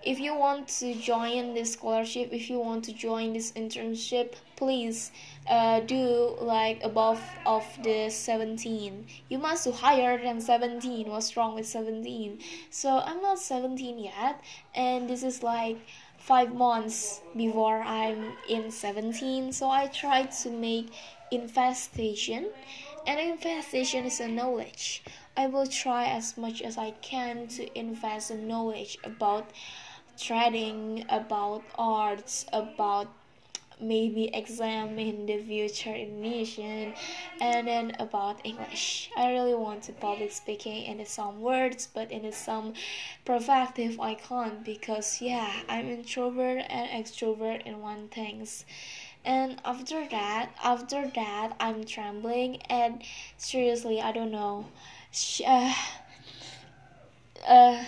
if 0.05 0.19
you 0.19 0.33
want 0.35 0.67
to 0.79 0.93
join 0.95 1.53
this 1.53 1.73
scholarship 1.73 2.29
if 2.31 2.49
you 2.49 2.59
want 2.59 2.83
to 2.85 2.93
join 2.93 3.33
this 3.33 3.51
internship 3.53 4.33
please 4.55 5.11
uh, 5.49 5.79
do 5.81 6.35
like 6.39 6.83
above 6.83 7.21
of 7.45 7.65
the 7.83 8.09
17 8.09 9.05
you 9.29 9.37
must 9.37 9.65
do 9.65 9.71
higher 9.71 10.21
than 10.21 10.39
17 10.39 11.09
what's 11.09 11.35
wrong 11.35 11.55
with 11.55 11.65
17 11.65 12.39
so 12.69 13.01
i'm 13.05 13.21
not 13.21 13.39
17 13.39 13.99
yet 13.99 14.41
and 14.75 15.09
this 15.09 15.23
is 15.23 15.43
like 15.43 15.77
five 16.17 16.53
months 16.53 17.21
before 17.35 17.81
i'm 17.81 18.33
in 18.47 18.71
17 18.71 19.51
so 19.51 19.69
i 19.69 19.87
try 19.87 20.23
to 20.23 20.49
make 20.49 20.89
infestation 21.31 22.47
and 23.05 23.19
infestation 23.19 24.05
is 24.05 24.19
a 24.21 24.27
knowledge. 24.27 25.03
I 25.35 25.47
will 25.47 25.67
try 25.67 26.05
as 26.05 26.37
much 26.37 26.61
as 26.61 26.77
i 26.77 26.91
can 27.01 27.47
to 27.47 27.77
invest 27.77 28.31
in 28.31 28.47
knowledge 28.47 28.97
about 29.03 29.51
trading 30.17 31.05
about 31.09 31.63
arts 31.75 32.45
about 32.53 33.07
maybe 33.79 34.33
exam 34.33 34.99
in 34.99 35.25
the 35.25 35.37
future 35.37 35.93
Indonesian 35.93 36.93
and 37.41 37.67
then 37.67 37.95
about 37.99 38.39
English. 38.43 39.09
I 39.15 39.31
really 39.31 39.55
want 39.55 39.83
to 39.83 39.93
public 39.93 40.31
speaking 40.31 40.83
in 40.83 41.05
some 41.05 41.41
words 41.41 41.87
but 41.93 42.11
in 42.11 42.31
some 42.31 42.73
provocative 43.25 43.99
I 43.99 44.15
can't 44.15 44.63
because 44.63 45.21
yeah 45.21 45.51
I'm 45.69 45.89
introvert 45.89 46.63
and 46.69 47.05
extrovert 47.05 47.63
in 47.63 47.81
one 47.81 48.07
things 48.09 48.65
and 49.25 49.59
after 49.63 50.07
that 50.09 50.51
after 50.63 51.09
that 51.15 51.55
I'm 51.59 51.85
trembling 51.85 52.57
and 52.69 53.01
seriously 53.37 54.01
I 54.01 54.11
don't 54.11 54.31
know 54.31 54.65
uh, 55.45 55.73
uh 57.47 57.83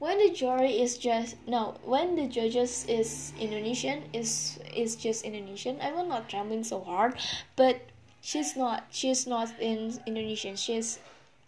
when 0.00 0.18
the 0.18 0.32
jury 0.34 0.80
is 0.80 0.98
just 0.98 1.36
no 1.46 1.76
when 1.84 2.16
the 2.16 2.26
judges 2.26 2.84
is 2.88 3.32
indonesian 3.38 4.02
is 4.12 4.58
is 4.74 4.96
just 4.96 5.24
indonesian. 5.24 5.78
I 5.80 5.92
will 5.92 6.06
not 6.06 6.28
trembling 6.28 6.64
so 6.64 6.80
hard 6.82 7.14
but 7.54 7.80
she's 8.20 8.56
not 8.56 8.86
she's 8.90 9.26
not 9.26 9.48
in 9.60 9.94
indonesian. 10.06 10.56
She's 10.56 10.98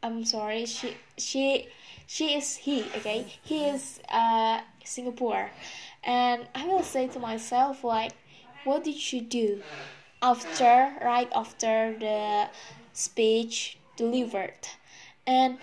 i'm 0.02 0.24
sorry 0.24 0.66
she 0.66 0.96
she 1.18 1.68
she 2.06 2.36
is 2.36 2.56
he 2.56 2.82
okay? 2.96 3.26
He 3.42 3.64
is 3.64 4.00
uh 4.08 4.60
singapore. 4.84 5.50
And 6.04 6.46
i 6.54 6.66
will 6.66 6.84
say 6.84 7.08
to 7.08 7.18
myself 7.18 7.82
like 7.82 8.12
what 8.64 8.84
did 8.84 9.12
you 9.12 9.22
do 9.22 9.62
after 10.20 10.92
right 11.02 11.30
after 11.34 11.96
the 11.98 12.48
speech 12.92 13.78
delivered? 13.96 14.68
And 15.26 15.58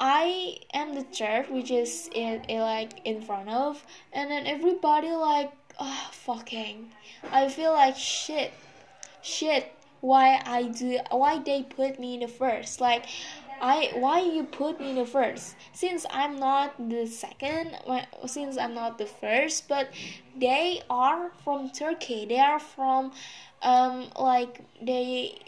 I 0.00 0.58
am 0.72 0.94
the 0.94 1.02
third, 1.02 1.50
which 1.50 1.70
is 1.70 2.08
in, 2.14 2.44
in 2.44 2.60
like 2.60 3.00
in 3.04 3.22
front 3.22 3.48
of, 3.48 3.84
and 4.12 4.30
then 4.30 4.46
everybody 4.46 5.10
like, 5.10 5.52
oh, 5.78 6.08
fucking. 6.12 6.90
I 7.32 7.48
feel 7.48 7.72
like 7.72 7.96
shit, 7.96 8.52
shit. 9.22 9.72
Why 10.00 10.40
I 10.44 10.64
do? 10.64 10.98
Why 11.10 11.40
they 11.40 11.64
put 11.64 11.98
me 11.98 12.14
in 12.14 12.20
the 12.20 12.28
first? 12.28 12.80
Like, 12.80 13.06
I 13.60 13.90
why 13.94 14.20
you 14.20 14.44
put 14.44 14.78
me 14.78 14.90
in 14.90 14.96
the 14.96 15.06
first? 15.06 15.56
Since 15.72 16.06
I'm 16.10 16.38
not 16.38 16.76
the 16.88 17.06
second, 17.06 17.76
since 18.26 18.56
I'm 18.56 18.74
not 18.74 18.98
the 18.98 19.06
first, 19.06 19.68
but 19.68 19.88
they 20.36 20.82
are 20.88 21.32
from 21.42 21.70
Turkey. 21.70 22.26
They 22.26 22.38
are 22.38 22.60
from, 22.60 23.10
um, 23.62 24.10
like 24.16 24.60
they. 24.80 25.40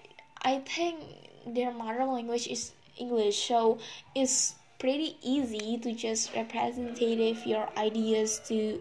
I 0.43 0.59
think 0.59 0.99
their 1.47 1.71
mother 1.71 2.05
language 2.05 2.49
is 2.49 2.73
English, 3.01 3.49
so 3.49 3.79
it's 4.15 4.55
pretty 4.79 5.17
easy 5.23 5.79
to 5.79 5.93
just 5.93 6.35
representative 6.35 7.47
your 7.47 7.69
ideas 7.77 8.41
to 8.49 8.81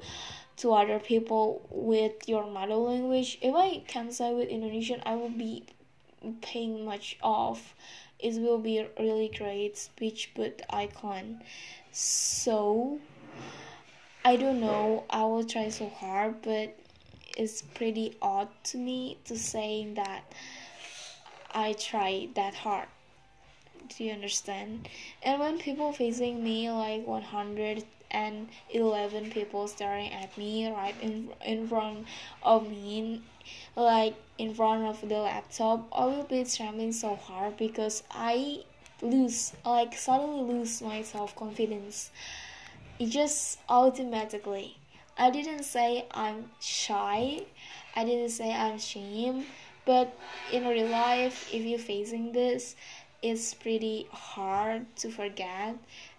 to 0.57 0.73
other 0.73 0.99
people 0.99 1.61
with 1.69 2.27
your 2.27 2.45
mother 2.45 2.75
language. 2.75 3.37
If 3.41 3.55
I 3.55 3.81
can 3.87 4.11
say 4.11 4.33
with 4.33 4.49
Indonesian, 4.49 5.01
I 5.05 5.15
will 5.15 5.29
be 5.29 5.63
paying 6.41 6.83
much 6.83 7.17
off. 7.23 7.75
It 8.19 8.33
will 8.33 8.57
be 8.57 8.79
a 8.79 8.87
really 8.99 9.29
great 9.29 9.77
speech, 9.77 10.31
but 10.35 10.61
I 10.69 10.87
can't. 10.87 11.41
So 11.93 12.99
I 14.25 14.35
don't 14.35 14.59
know. 14.59 15.05
I 15.09 15.23
will 15.23 15.45
try 15.45 15.69
so 15.69 15.87
hard, 15.87 16.41
but 16.41 16.77
it's 17.37 17.61
pretty 17.61 18.17
odd 18.21 18.49
to 18.65 18.77
me 18.77 19.17
to 19.25 19.37
saying 19.37 19.93
that 19.93 20.23
I 21.53 21.71
tried 21.71 22.35
that 22.35 22.53
hard 22.53 22.89
do 23.89 24.03
you 24.03 24.11
understand? 24.11 24.87
And 25.23 25.39
when 25.39 25.57
people 25.57 25.91
facing 25.91 26.43
me 26.43 26.69
like 26.71 27.05
111 27.05 29.31
people 29.31 29.67
staring 29.67 30.13
at 30.13 30.37
me 30.37 30.71
right 30.71 30.95
in 31.01 31.29
in 31.45 31.67
front 31.67 32.05
of 32.43 32.69
me 32.69 33.21
like 33.75 34.15
in 34.37 34.53
front 34.53 34.85
of 34.85 35.01
the 35.07 35.17
laptop 35.17 35.87
i 35.91 36.05
will 36.05 36.23
be 36.23 36.43
trembling 36.43 36.91
so 36.91 37.15
hard 37.15 37.57
because 37.57 38.03
i 38.11 38.63
lose 39.01 39.53
like 39.65 39.97
suddenly 39.97 40.53
lose 40.53 40.81
my 40.81 41.01
self-confidence. 41.01 42.11
It 42.99 43.07
just 43.07 43.59
automatically. 43.69 44.77
I 45.17 45.29
didn't 45.29 45.63
say 45.63 46.05
i'm 46.11 46.51
shy. 46.59 47.41
I 47.95 48.03
didn't 48.03 48.29
say 48.29 48.53
i'm 48.53 48.75
ashamed 48.75 49.45
but 49.85 50.15
in 50.51 50.67
real 50.67 50.87
life 50.87 51.49
if 51.51 51.63
you're 51.63 51.79
facing 51.79 52.31
this 52.31 52.75
it's 53.21 53.53
pretty 53.53 54.07
hard 54.11 54.85
to 54.97 55.09
forget. 55.09 55.75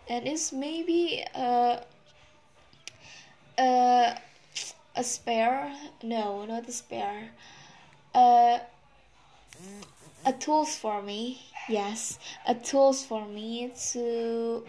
And 0.09 0.27
it's 0.27 0.53
maybe 0.53 1.25
a 1.35 1.85
a, 3.59 4.17
a 4.97 5.05
spare 5.05 5.73
no 6.03 6.45
not 6.47 6.67
a 6.69 6.73
spare 6.73 7.31
uh, 8.15 8.59
a 10.25 10.33
tools 10.33 10.77
for 10.77 11.03
me 11.03 11.43
yes 11.69 12.19
a 12.47 12.55
tools 12.55 13.05
for 13.05 13.27
me 13.27 13.73
to 13.93 14.65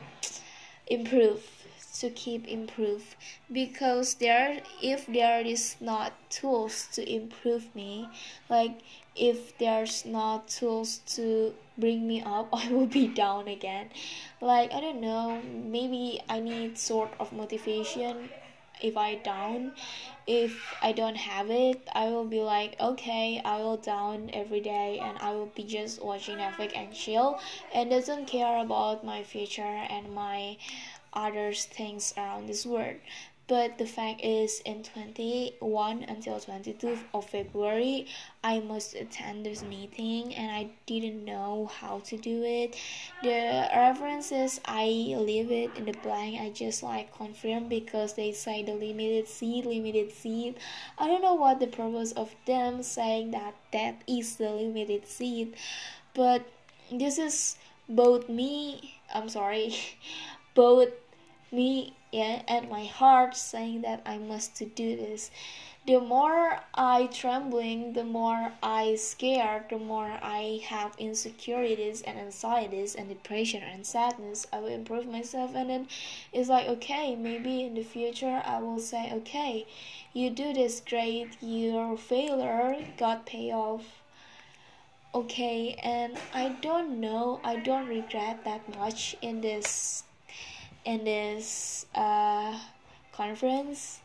improve 0.87 1.60
to 2.01 2.09
keep 2.09 2.47
improve 2.47 3.15
because 3.51 4.15
there 4.15 4.61
if 4.81 5.05
there 5.05 5.41
is 5.41 5.75
not 5.79 6.13
tools 6.31 6.87
to 6.93 7.01
improve 7.07 7.73
me 7.75 8.09
like 8.49 8.79
if 9.15 9.55
there's 9.59 10.03
not 10.05 10.47
tools 10.47 10.99
to 11.05 11.53
bring 11.77 12.07
me 12.07 12.21
up 12.21 12.49
i 12.53 12.67
will 12.69 12.87
be 12.87 13.07
down 13.07 13.47
again. 13.47 13.89
Like 14.41 14.73
i 14.73 14.81
don't 14.81 15.01
know 15.01 15.41
maybe 15.43 16.21
i 16.27 16.39
need 16.39 16.77
sort 16.77 17.11
of 17.19 17.31
motivation. 17.31 18.29
If 18.81 18.97
I 18.97 19.13
down 19.13 19.73
if 20.25 20.53
I 20.81 20.91
don't 20.91 21.15
have 21.15 21.51
it 21.51 21.87
I 21.93 22.05
will 22.05 22.25
be 22.25 22.41
like 22.41 22.79
okay 22.79 23.39
I 23.45 23.57
will 23.57 23.77
down 23.77 24.31
every 24.33 24.59
day 24.59 24.99
and 24.99 25.19
I 25.19 25.33
will 25.33 25.51
be 25.55 25.63
just 25.63 26.03
watching 26.03 26.37
Netflix 26.37 26.75
and 26.75 26.91
chill. 26.91 27.39
And 27.75 27.91
doesn't 27.91 28.25
care 28.25 28.57
about 28.63 29.05
my 29.05 29.21
future 29.21 29.61
and 29.95 30.15
my 30.15 30.57
other 31.13 31.53
things 31.53 32.13
around 32.17 32.47
this 32.47 32.65
world. 32.65 32.97
But 33.51 33.77
the 33.77 33.85
fact 33.85 34.21
is 34.23 34.61
in 34.63 34.83
21 34.83 36.03
until 36.03 36.39
22 36.39 36.97
of 37.13 37.29
february 37.29 38.07
i 38.45 38.59
must 38.59 38.95
attend 38.95 39.45
this 39.45 39.61
meeting 39.61 40.33
and 40.35 40.49
i 40.49 40.69
didn't 40.85 41.25
know 41.25 41.69
how 41.79 41.99
to 42.05 42.15
do 42.15 42.43
it. 42.43 42.77
The 43.23 43.67
references 43.75 44.61
i 44.63 44.85
leave 44.85 45.51
it 45.51 45.75
in 45.75 45.83
the 45.83 45.97
blank. 46.01 46.39
I 46.39 46.49
just 46.51 46.81
like 46.81 47.13
confirm 47.13 47.67
because 47.67 48.13
they 48.13 48.31
say 48.31 48.63
the 48.63 48.73
limited 48.73 49.27
seat 49.27 49.65
limited 49.65 50.13
seat 50.13 50.57
i 50.97 51.05
don't 51.05 51.21
know 51.21 51.33
what 51.33 51.59
the 51.59 51.67
purpose 51.67 52.13
of 52.13 52.33
them 52.45 52.81
saying 52.81 53.31
that 53.31 53.53
that 53.73 54.01
is 54.07 54.37
the 54.37 54.49
limited 54.49 55.05
seat 55.05 55.55
but 56.13 56.45
this 56.89 57.17
is 57.17 57.57
both 57.89 58.29
me 58.29 58.95
i'm 59.13 59.27
sorry 59.27 59.75
both 60.53 60.89
me 61.51 61.95
and 62.13 62.69
my 62.69 62.85
heart 62.85 63.35
saying 63.35 63.81
that 63.81 64.01
I 64.05 64.17
must 64.17 64.57
do 64.75 64.95
this. 64.95 65.31
The 65.87 65.99
more 65.99 66.59
I 66.75 67.07
trembling, 67.07 67.93
the 67.93 68.03
more 68.03 68.53
I 68.61 68.95
scared, 68.95 69.69
the 69.69 69.79
more 69.79 70.19
I 70.21 70.61
have 70.65 70.93
insecurities 70.99 72.01
and 72.03 72.19
anxieties 72.19 72.93
and 72.95 73.09
depression 73.09 73.63
and 73.63 73.85
sadness. 73.85 74.45
I 74.53 74.59
will 74.59 74.67
improve 74.67 75.07
myself, 75.07 75.55
and 75.55 75.69
then 75.69 75.87
it's 76.31 76.49
like 76.49 76.67
okay, 76.67 77.15
maybe 77.15 77.63
in 77.63 77.73
the 77.73 77.83
future 77.83 78.43
I 78.45 78.59
will 78.59 78.79
say 78.79 79.11
okay, 79.11 79.65
you 80.13 80.29
do 80.29 80.53
this 80.53 80.81
great, 80.81 81.29
your 81.41 81.97
failure 81.97 82.85
got 82.97 83.25
payoff 83.25 84.01
okay 85.13 85.75
and 85.83 86.17
i 86.33 86.47
don't 86.61 86.97
know 86.97 87.41
i 87.43 87.57
don't 87.57 87.85
regret 87.89 88.45
that 88.45 88.61
much 88.77 89.13
in 89.21 89.41
this 89.41 90.03
in 90.85 91.03
this 91.03 91.85
uh, 91.95 92.57
conference. 93.11 94.01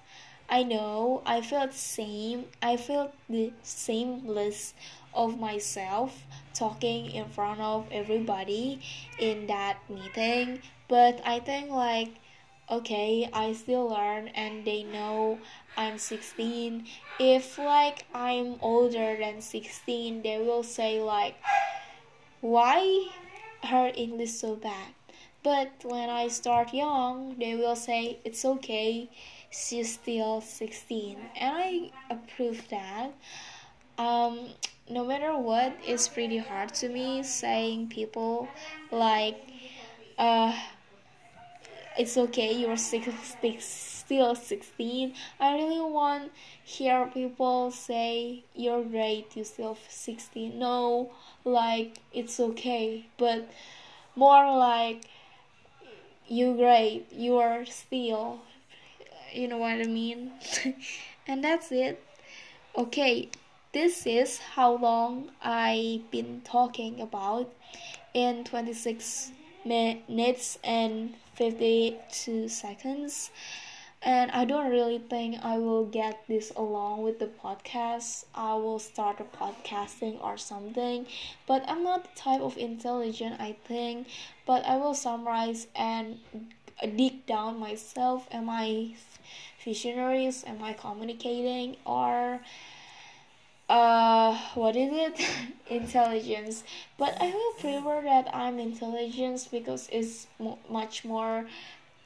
I 0.48 0.62
know 0.62 1.22
i 1.26 1.40
felt 1.40 1.72
same 1.72 2.44
i 2.62 2.76
felt 2.76 3.12
the 3.28 3.52
shameless 3.64 4.74
of 5.12 5.40
myself 5.40 6.22
talking 6.54 7.10
in 7.10 7.24
front 7.30 7.60
of 7.60 7.86
everybody 7.90 8.80
in 9.18 9.48
that 9.48 9.78
meeting. 9.90 10.62
But 10.86 11.20
i 11.24 11.40
think 11.40 11.70
like 11.70 12.14
okay 12.68 13.28
i 13.32 13.52
still 13.52 13.88
learn 13.88 14.26
and 14.28 14.64
they 14.64 14.82
know 14.82 15.38
i'm 15.76 15.98
16 15.98 16.84
if 17.20 17.58
like 17.58 18.04
i'm 18.12 18.56
older 18.60 19.16
than 19.16 19.40
16 19.40 20.22
they 20.22 20.38
will 20.38 20.64
say 20.64 21.00
like 21.00 21.36
why 22.40 23.08
her 23.62 23.92
english 23.94 24.32
so 24.32 24.56
bad 24.56 24.95
but 25.46 25.70
when 25.84 26.10
I 26.10 26.26
start 26.26 26.74
young, 26.74 27.36
they 27.38 27.54
will 27.54 27.76
say 27.76 28.18
it's 28.24 28.44
okay, 28.44 29.08
she's 29.48 29.94
still 29.94 30.40
16. 30.40 31.16
And 31.36 31.54
I 31.56 31.92
approve 32.10 32.66
that. 32.70 33.12
Um, 33.96 34.48
no 34.90 35.04
matter 35.04 35.38
what, 35.38 35.72
it's 35.86 36.08
pretty 36.08 36.38
hard 36.38 36.74
to 36.80 36.88
me 36.88 37.22
saying 37.22 37.90
people 37.90 38.48
like, 38.90 39.38
uh, 40.18 40.52
it's 41.96 42.16
okay, 42.16 42.52
you're 42.52 42.76
six, 42.76 43.06
six, 43.40 43.64
still 43.64 44.34
16. 44.34 45.14
I 45.38 45.54
really 45.54 45.80
want 45.80 46.32
hear 46.64 47.06
people 47.14 47.70
say 47.70 48.42
you're 48.56 48.82
great, 48.82 49.36
you're 49.36 49.44
still 49.44 49.78
16. 49.88 50.58
No, 50.58 51.12
like 51.44 51.98
it's 52.12 52.40
okay, 52.40 53.06
but 53.16 53.48
more 54.16 54.58
like 54.58 55.04
you 56.28 56.54
great 56.54 57.06
you 57.12 57.36
are 57.36 57.64
still 57.64 58.40
you 59.32 59.48
know 59.48 59.58
what 59.58 59.80
i 59.80 59.84
mean? 59.84 60.32
And 61.28 61.42
that's 61.42 61.72
it. 61.72 62.02
Okay 62.76 63.28
this 63.72 64.06
is 64.06 64.38
how 64.38 64.76
long 64.76 65.30
i've 65.42 66.10
been 66.10 66.40
talking 66.44 67.00
about 67.00 67.52
in 68.14 68.44
26 68.44 69.32
minutes 69.64 70.58
and 70.64 71.14
52 71.34 72.48
seconds 72.48 73.30
and 74.06 74.30
I 74.30 74.44
don't 74.44 74.70
really 74.70 74.98
think 74.98 75.44
I 75.44 75.58
will 75.58 75.84
get 75.84 76.22
this 76.28 76.52
along 76.54 77.02
with 77.02 77.18
the 77.18 77.26
podcast. 77.26 78.24
I 78.36 78.54
will 78.54 78.78
start 78.78 79.18
a 79.18 79.24
podcasting 79.24 80.22
or 80.22 80.38
something, 80.38 81.06
but 81.48 81.64
I'm 81.66 81.82
not 81.82 82.04
the 82.04 82.20
type 82.20 82.40
of 82.40 82.56
intelligent, 82.56 83.40
I 83.40 83.56
think. 83.66 84.06
But 84.46 84.64
I 84.64 84.76
will 84.76 84.94
summarize 84.94 85.66
and 85.74 86.20
dig 86.94 87.26
down 87.26 87.58
myself. 87.58 88.28
Am 88.30 88.48
I 88.48 88.94
visionaries? 89.64 90.44
Am 90.46 90.62
I 90.62 90.72
communicating? 90.72 91.76
Or 91.84 92.40
uh 93.68 94.38
what 94.54 94.76
is 94.76 94.90
it 94.92 95.20
intelligence 95.68 96.62
but 96.98 97.20
i 97.20 97.26
will 97.26 97.52
prefer 97.58 98.00
that 98.00 98.32
i'm 98.32 98.60
intelligence 98.60 99.48
because 99.48 99.88
it's 99.90 100.28
much 100.70 101.04
more 101.04 101.46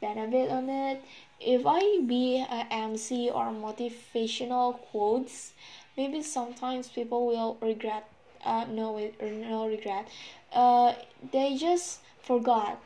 benefit 0.01 0.51
on 0.51 0.69
it 0.69 1.03
if 1.41 1.63
I 1.67 2.01
be 2.07 2.39
a 2.39 2.67
MC 2.71 3.31
or 3.31 3.47
motivational 3.47 4.79
quotes, 4.91 5.53
maybe 5.97 6.23
sometimes 6.23 6.89
people 6.89 7.27
will 7.27 7.57
regret. 7.63 8.09
Uh, 8.45 8.67
no, 8.71 8.99
no 9.21 9.67
regret. 9.67 10.09
Uh, 10.53 10.95
they 11.33 11.57
just 11.57 12.01
forgot. 12.23 12.81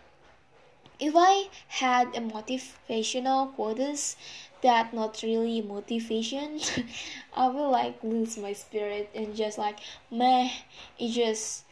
If 1.01 1.15
I 1.17 1.49
had 1.67 2.09
a 2.15 2.21
motivational 2.21 3.53
quotes 3.55 4.17
that 4.63 4.95
not 4.95 5.21
really 5.23 5.61
motivation, 5.61 6.61
I 7.37 7.49
will 7.49 7.71
like 7.71 8.03
lose 8.03 8.39
my 8.39 8.53
spirit 8.53 9.11
and 9.15 9.35
just 9.35 9.59
like 9.59 9.81
meh. 10.11 10.49
It 10.99 11.11
just 11.11 11.65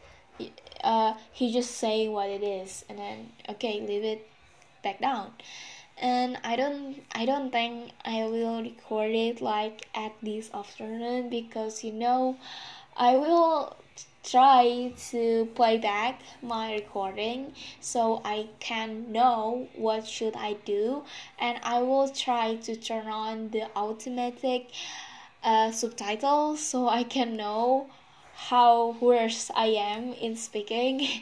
uh 0.83 1.13
he 1.31 1.53
just 1.53 1.71
say 1.71 2.09
what 2.09 2.27
it 2.27 2.43
is 2.43 2.83
and 2.89 2.97
then 2.97 3.29
okay 3.47 3.79
leave 3.79 4.03
it 4.03 4.27
back 4.83 4.99
down. 5.01 5.33
And 5.97 6.37
I 6.43 6.55
don't 6.55 7.03
I 7.13 7.25
don't 7.25 7.51
think 7.51 7.91
I 8.03 8.25
will 8.25 8.61
record 8.61 9.11
it 9.11 9.41
like 9.41 9.87
at 9.95 10.13
this 10.21 10.49
afternoon 10.53 11.29
because 11.29 11.83
you 11.83 11.93
know 11.93 12.37
I 12.97 13.15
will 13.15 13.77
try 14.23 14.93
to 15.11 15.45
play 15.53 15.77
back 15.77 16.21
my 16.41 16.73
recording 16.73 17.53
so 17.81 18.21
I 18.23 18.47
can 18.59 19.11
know 19.11 19.67
what 19.75 20.07
should 20.07 20.35
I 20.35 20.53
do. 20.65 21.03
And 21.37 21.59
I 21.63 21.81
will 21.81 22.09
try 22.09 22.55
to 22.55 22.75
turn 22.75 23.07
on 23.07 23.49
the 23.49 23.67
automatic 23.75 24.71
uh, 25.43 25.71
subtitles 25.71 26.61
so 26.61 26.87
I 26.87 27.03
can 27.03 27.35
know 27.35 27.87
how 28.49 28.97
worse 28.99 29.49
I 29.55 29.67
am 29.67 30.13
in 30.13 30.35
speaking. 30.35 31.07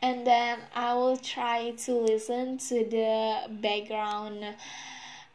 And 0.00 0.24
then 0.24 0.60
I 0.76 0.94
will 0.94 1.16
try 1.16 1.70
to 1.70 1.92
listen 1.92 2.58
to 2.68 2.84
the 2.84 3.50
background 3.50 4.54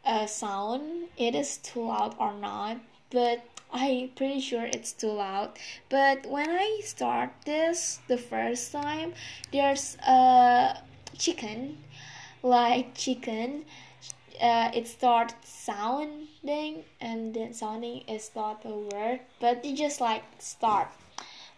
uh, 0.06 0.24
sound. 0.24 1.08
It 1.18 1.34
is 1.34 1.58
too 1.58 1.84
loud 1.84 2.14
or 2.18 2.32
not 2.32 2.78
but 3.10 3.44
I 3.72 4.10
pretty 4.16 4.40
sure 4.40 4.64
it's 4.64 4.92
too 4.92 5.12
loud. 5.12 5.50
But 5.88 6.26
when 6.26 6.48
I 6.48 6.80
start 6.82 7.30
this 7.44 8.00
the 8.08 8.18
first 8.18 8.72
time 8.72 9.14
there's 9.52 9.96
a 10.06 10.78
chicken 11.18 11.78
like 12.42 12.94
chicken. 12.94 13.64
Uh, 14.40 14.68
it 14.74 14.88
starts 14.88 15.34
sounding 15.48 16.82
and 17.00 17.32
then 17.34 17.54
sounding 17.54 18.02
is 18.08 18.30
not 18.34 18.64
a 18.64 18.76
word 18.90 19.20
but 19.38 19.64
it 19.64 19.76
just 19.76 20.00
like 20.00 20.24
start 20.40 20.88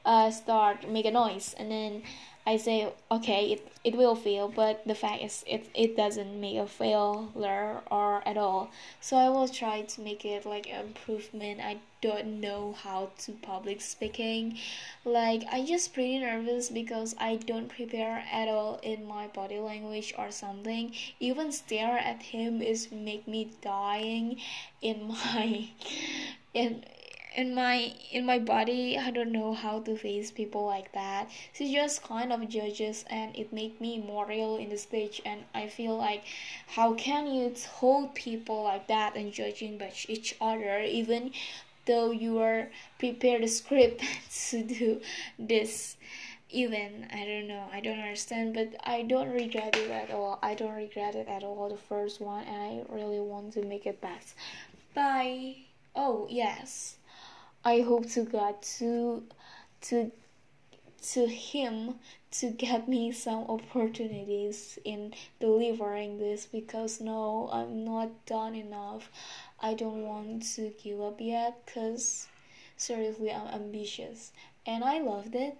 uh, 0.07 0.31
start 0.31 0.89
make 0.89 1.05
a 1.05 1.11
noise 1.11 1.55
and 1.59 1.71
then 1.71 2.03
I 2.49 2.59
say 2.59 2.93
okay 3.11 3.53
it, 3.55 3.73
it 3.83 3.97
will 3.97 4.15
fail 4.15 4.49
but 4.49 4.87
the 4.87 4.95
fact 4.95 5.21
is 5.23 5.45
it, 5.49 5.69
it 5.75 5.97
doesn't 5.97 6.41
make 6.41 6.57
a 6.59 6.67
failure 6.67 7.81
or 7.91 8.23
at 8.25 8.37
all. 8.37 8.71
So 9.01 9.17
I 9.17 9.29
will 9.29 9.49
try 9.49 9.83
to 9.83 10.01
make 10.01 10.25
it 10.25 10.47
like 10.47 10.69
improvement. 10.69 11.61
I 11.61 11.79
don't 12.01 12.41
know 12.41 12.77
how 12.85 13.11
to 13.19 13.33
public 13.33 13.81
speaking. 13.81 14.59
Like 15.05 15.43
I 15.51 15.67
just 15.67 15.93
pretty 15.93 16.21
nervous 16.21 16.71
because 16.71 17.17
I 17.19 17.35
don't 17.35 17.69
prepare 17.69 18.23
at 18.31 18.47
all 18.47 18.79
in 18.85 19.09
my 19.09 19.27
body 19.27 19.59
language 19.59 20.15
or 20.17 20.31
something. 20.31 20.95
Even 21.19 21.51
stare 21.51 21.99
at 21.99 22.23
him 22.23 22.63
is 22.63 22.93
make 22.93 23.27
me 23.27 23.51
dying 23.61 24.39
in 24.81 25.09
my 25.09 25.71
in 26.55 26.85
in 27.37 27.55
my 27.55 27.93
in 28.11 28.25
my 28.25 28.39
body 28.39 28.97
i 28.99 29.11
don't 29.11 29.31
know 29.31 29.53
how 29.53 29.79
to 29.79 29.95
face 29.95 30.31
people 30.31 30.65
like 30.65 30.91
that. 30.93 31.29
She 31.53 31.75
just 31.75 32.03
kind 32.03 32.33
of 32.33 32.49
judges 32.49 33.05
and 33.11 33.37
it 33.37 33.53
made 33.53 33.79
me 33.79 33.99
more 33.99 34.25
real 34.27 34.57
in 34.57 34.71
the 34.71 34.79
stage 34.79 35.21
and 35.27 35.45
i 35.55 35.69
feel 35.69 35.97
like 35.99 36.25
how 36.67 36.95
can 36.95 37.27
you 37.27 37.55
hold 37.75 38.15
people 38.15 38.63
like 38.65 38.87
that 38.89 39.17
and 39.17 39.33
judging 39.33 39.77
by 39.77 39.93
each 40.09 40.35
other 40.41 40.79
even 40.81 41.33
though 41.85 42.11
you 42.11 42.39
are 42.39 42.71
prepared 42.99 43.43
a 43.45 43.49
script 43.49 44.03
to 44.49 44.63
do 44.63 45.01
this? 45.39 45.97
Even 46.49 47.07
i 47.13 47.25
don't 47.27 47.49
know 47.49 47.65
i 47.73 47.81
don't 47.81 47.99
understand 47.99 48.55
but 48.55 48.69
i 48.85 49.03
don't 49.03 49.31
regret 49.31 49.77
it 49.77 49.91
at 49.91 50.11
all. 50.11 50.39
I 50.43 50.55
don't 50.55 50.75
regret 50.75 51.15
it 51.15 51.29
at 51.29 51.43
all 51.43 51.69
the 51.69 51.77
first 51.77 52.21
one 52.21 52.45
and 52.45 52.57
i 52.57 52.95
really 52.95 53.21
want 53.21 53.53
to 53.55 53.63
make 53.63 53.85
it 53.85 54.01
best. 54.01 54.35
Bye. 54.95 55.57
Oh 55.95 56.27
yes 56.31 56.96
I 57.67 57.81
hope 57.81 58.09
to 58.11 58.23
God 58.23 58.63
to 58.79 59.25
to 59.89 60.13
to 61.15 61.27
him 61.27 61.97
to 62.39 62.51
get 62.51 62.87
me 62.89 63.11
some 63.11 63.43
opportunities 63.49 64.79
in 64.85 65.15
delivering 65.41 66.19
this 66.19 66.47
because 66.47 67.01
no 67.01 67.51
I'm 67.53 67.85
not 67.85 68.25
done 68.25 68.55
enough. 68.55 69.11
I 69.59 69.75
don't 69.75 70.03
want 70.05 70.45
to 70.55 70.73
give 70.81 71.01
up 71.01 71.21
yet 71.21 71.67
cuz 71.67 72.29
seriously 72.77 73.33
I'm 73.33 73.49
ambitious 73.49 74.31
and 74.65 74.85
I 74.85 75.01
loved 75.01 75.35
it. 75.35 75.57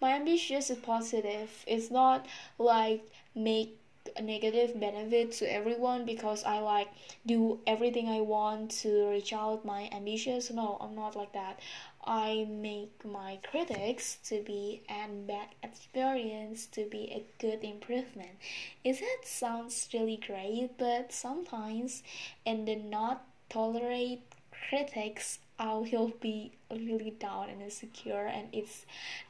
My 0.00 0.14
ambition 0.14 0.56
is 0.56 0.72
positive. 0.82 1.64
It's 1.68 1.88
not 1.88 2.26
like 2.58 3.08
make 3.32 3.78
negative 4.20 4.78
benefit 4.78 5.32
to 5.32 5.52
everyone 5.52 6.04
because 6.04 6.44
I 6.44 6.58
like 6.58 6.88
do 7.26 7.60
everything 7.66 8.08
I 8.08 8.20
want 8.20 8.70
to 8.82 9.08
reach 9.08 9.32
out 9.32 9.64
my 9.64 9.88
ambitions. 9.92 10.50
No, 10.50 10.76
I'm 10.80 10.94
not 10.94 11.16
like 11.16 11.32
that. 11.32 11.60
I 12.04 12.46
make 12.50 13.04
my 13.04 13.38
critics 13.48 14.18
to 14.24 14.42
be 14.42 14.82
an 14.88 15.26
bad 15.26 15.48
experience 15.62 16.66
to 16.66 16.84
be 16.84 17.10
a 17.12 17.24
good 17.40 17.62
improvement. 17.62 18.38
Is 18.84 19.00
that 19.00 19.20
sounds 19.24 19.88
really 19.94 20.16
great, 20.16 20.70
but 20.78 21.12
sometimes 21.12 22.02
in 22.44 22.64
the 22.64 22.76
not 22.76 23.24
tolerate 23.48 24.22
critics 24.68 25.38
I 25.58 25.74
will 25.74 26.12
be 26.20 26.52
really 26.70 27.10
down 27.10 27.48
and 27.50 27.62
insecure 27.62 28.26
and 28.26 28.48
it's 28.52 28.84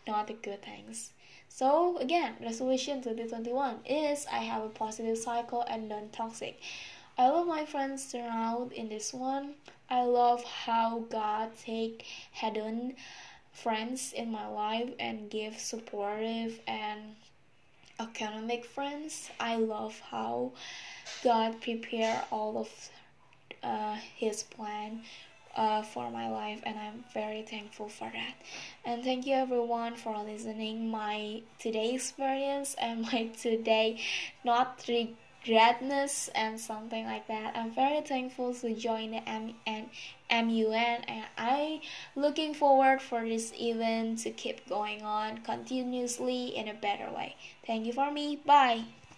not 0.06 0.30
a 0.30 0.34
good 0.34 0.62
things. 0.62 1.12
So 1.54 1.98
again, 1.98 2.36
resolution 2.40 3.02
2021 3.02 3.80
is 3.84 4.26
I 4.32 4.38
have 4.38 4.62
a 4.64 4.70
positive 4.70 5.18
cycle 5.18 5.60
and 5.68 5.86
non-toxic. 5.86 6.58
I 7.18 7.28
love 7.28 7.46
my 7.46 7.66
friends 7.66 8.14
around 8.14 8.72
in 8.72 8.88
this 8.88 9.12
one. 9.12 9.52
I 9.90 10.00
love 10.04 10.42
how 10.44 11.04
God 11.10 11.50
take 11.62 12.06
hidden 12.32 12.94
friends 13.52 14.14
in 14.14 14.32
my 14.32 14.46
life 14.46 14.94
and 14.98 15.28
give 15.28 15.58
supportive 15.58 16.58
and 16.66 17.16
economic 18.00 18.64
friends. 18.64 19.28
I 19.38 19.56
love 19.56 20.00
how 20.10 20.52
God 21.22 21.60
prepare 21.60 22.24
all 22.30 22.56
of 22.56 22.90
uh, 23.62 23.98
His 24.16 24.42
plan 24.42 25.02
uh, 25.56 25.82
for 25.82 26.10
my 26.10 26.28
life 26.28 26.60
and 26.64 26.78
i'm 26.78 27.04
very 27.12 27.42
thankful 27.42 27.88
for 27.88 28.10
that 28.12 28.34
and 28.84 29.04
thank 29.04 29.26
you 29.26 29.34
everyone 29.34 29.94
for 29.96 30.16
listening 30.22 30.90
my 30.90 31.42
today 31.58 31.94
experience 31.94 32.74
and 32.80 33.02
my 33.12 33.28
today 33.40 34.00
not 34.44 34.82
regretness 34.88 36.28
and 36.34 36.58
something 36.58 37.04
like 37.04 37.26
that 37.28 37.54
i'm 37.56 37.70
very 37.70 38.00
thankful 38.00 38.54
to 38.54 38.74
join 38.74 39.10
the 39.10 39.28
M- 39.28 39.54
and 39.66 39.90
MUN 40.30 41.04
and 41.08 41.26
I 41.36 41.82
looking 42.16 42.54
forward 42.54 43.02
for 43.02 43.22
this 43.22 43.52
event 43.60 44.20
to 44.20 44.30
keep 44.30 44.66
going 44.66 45.02
on 45.02 45.38
continuously 45.38 46.56
in 46.56 46.68
a 46.68 46.74
better 46.74 47.10
way. 47.12 47.36
Thank 47.66 47.84
you 47.84 47.92
for 47.92 48.10
me. 48.10 48.36
Bye. 48.36 48.84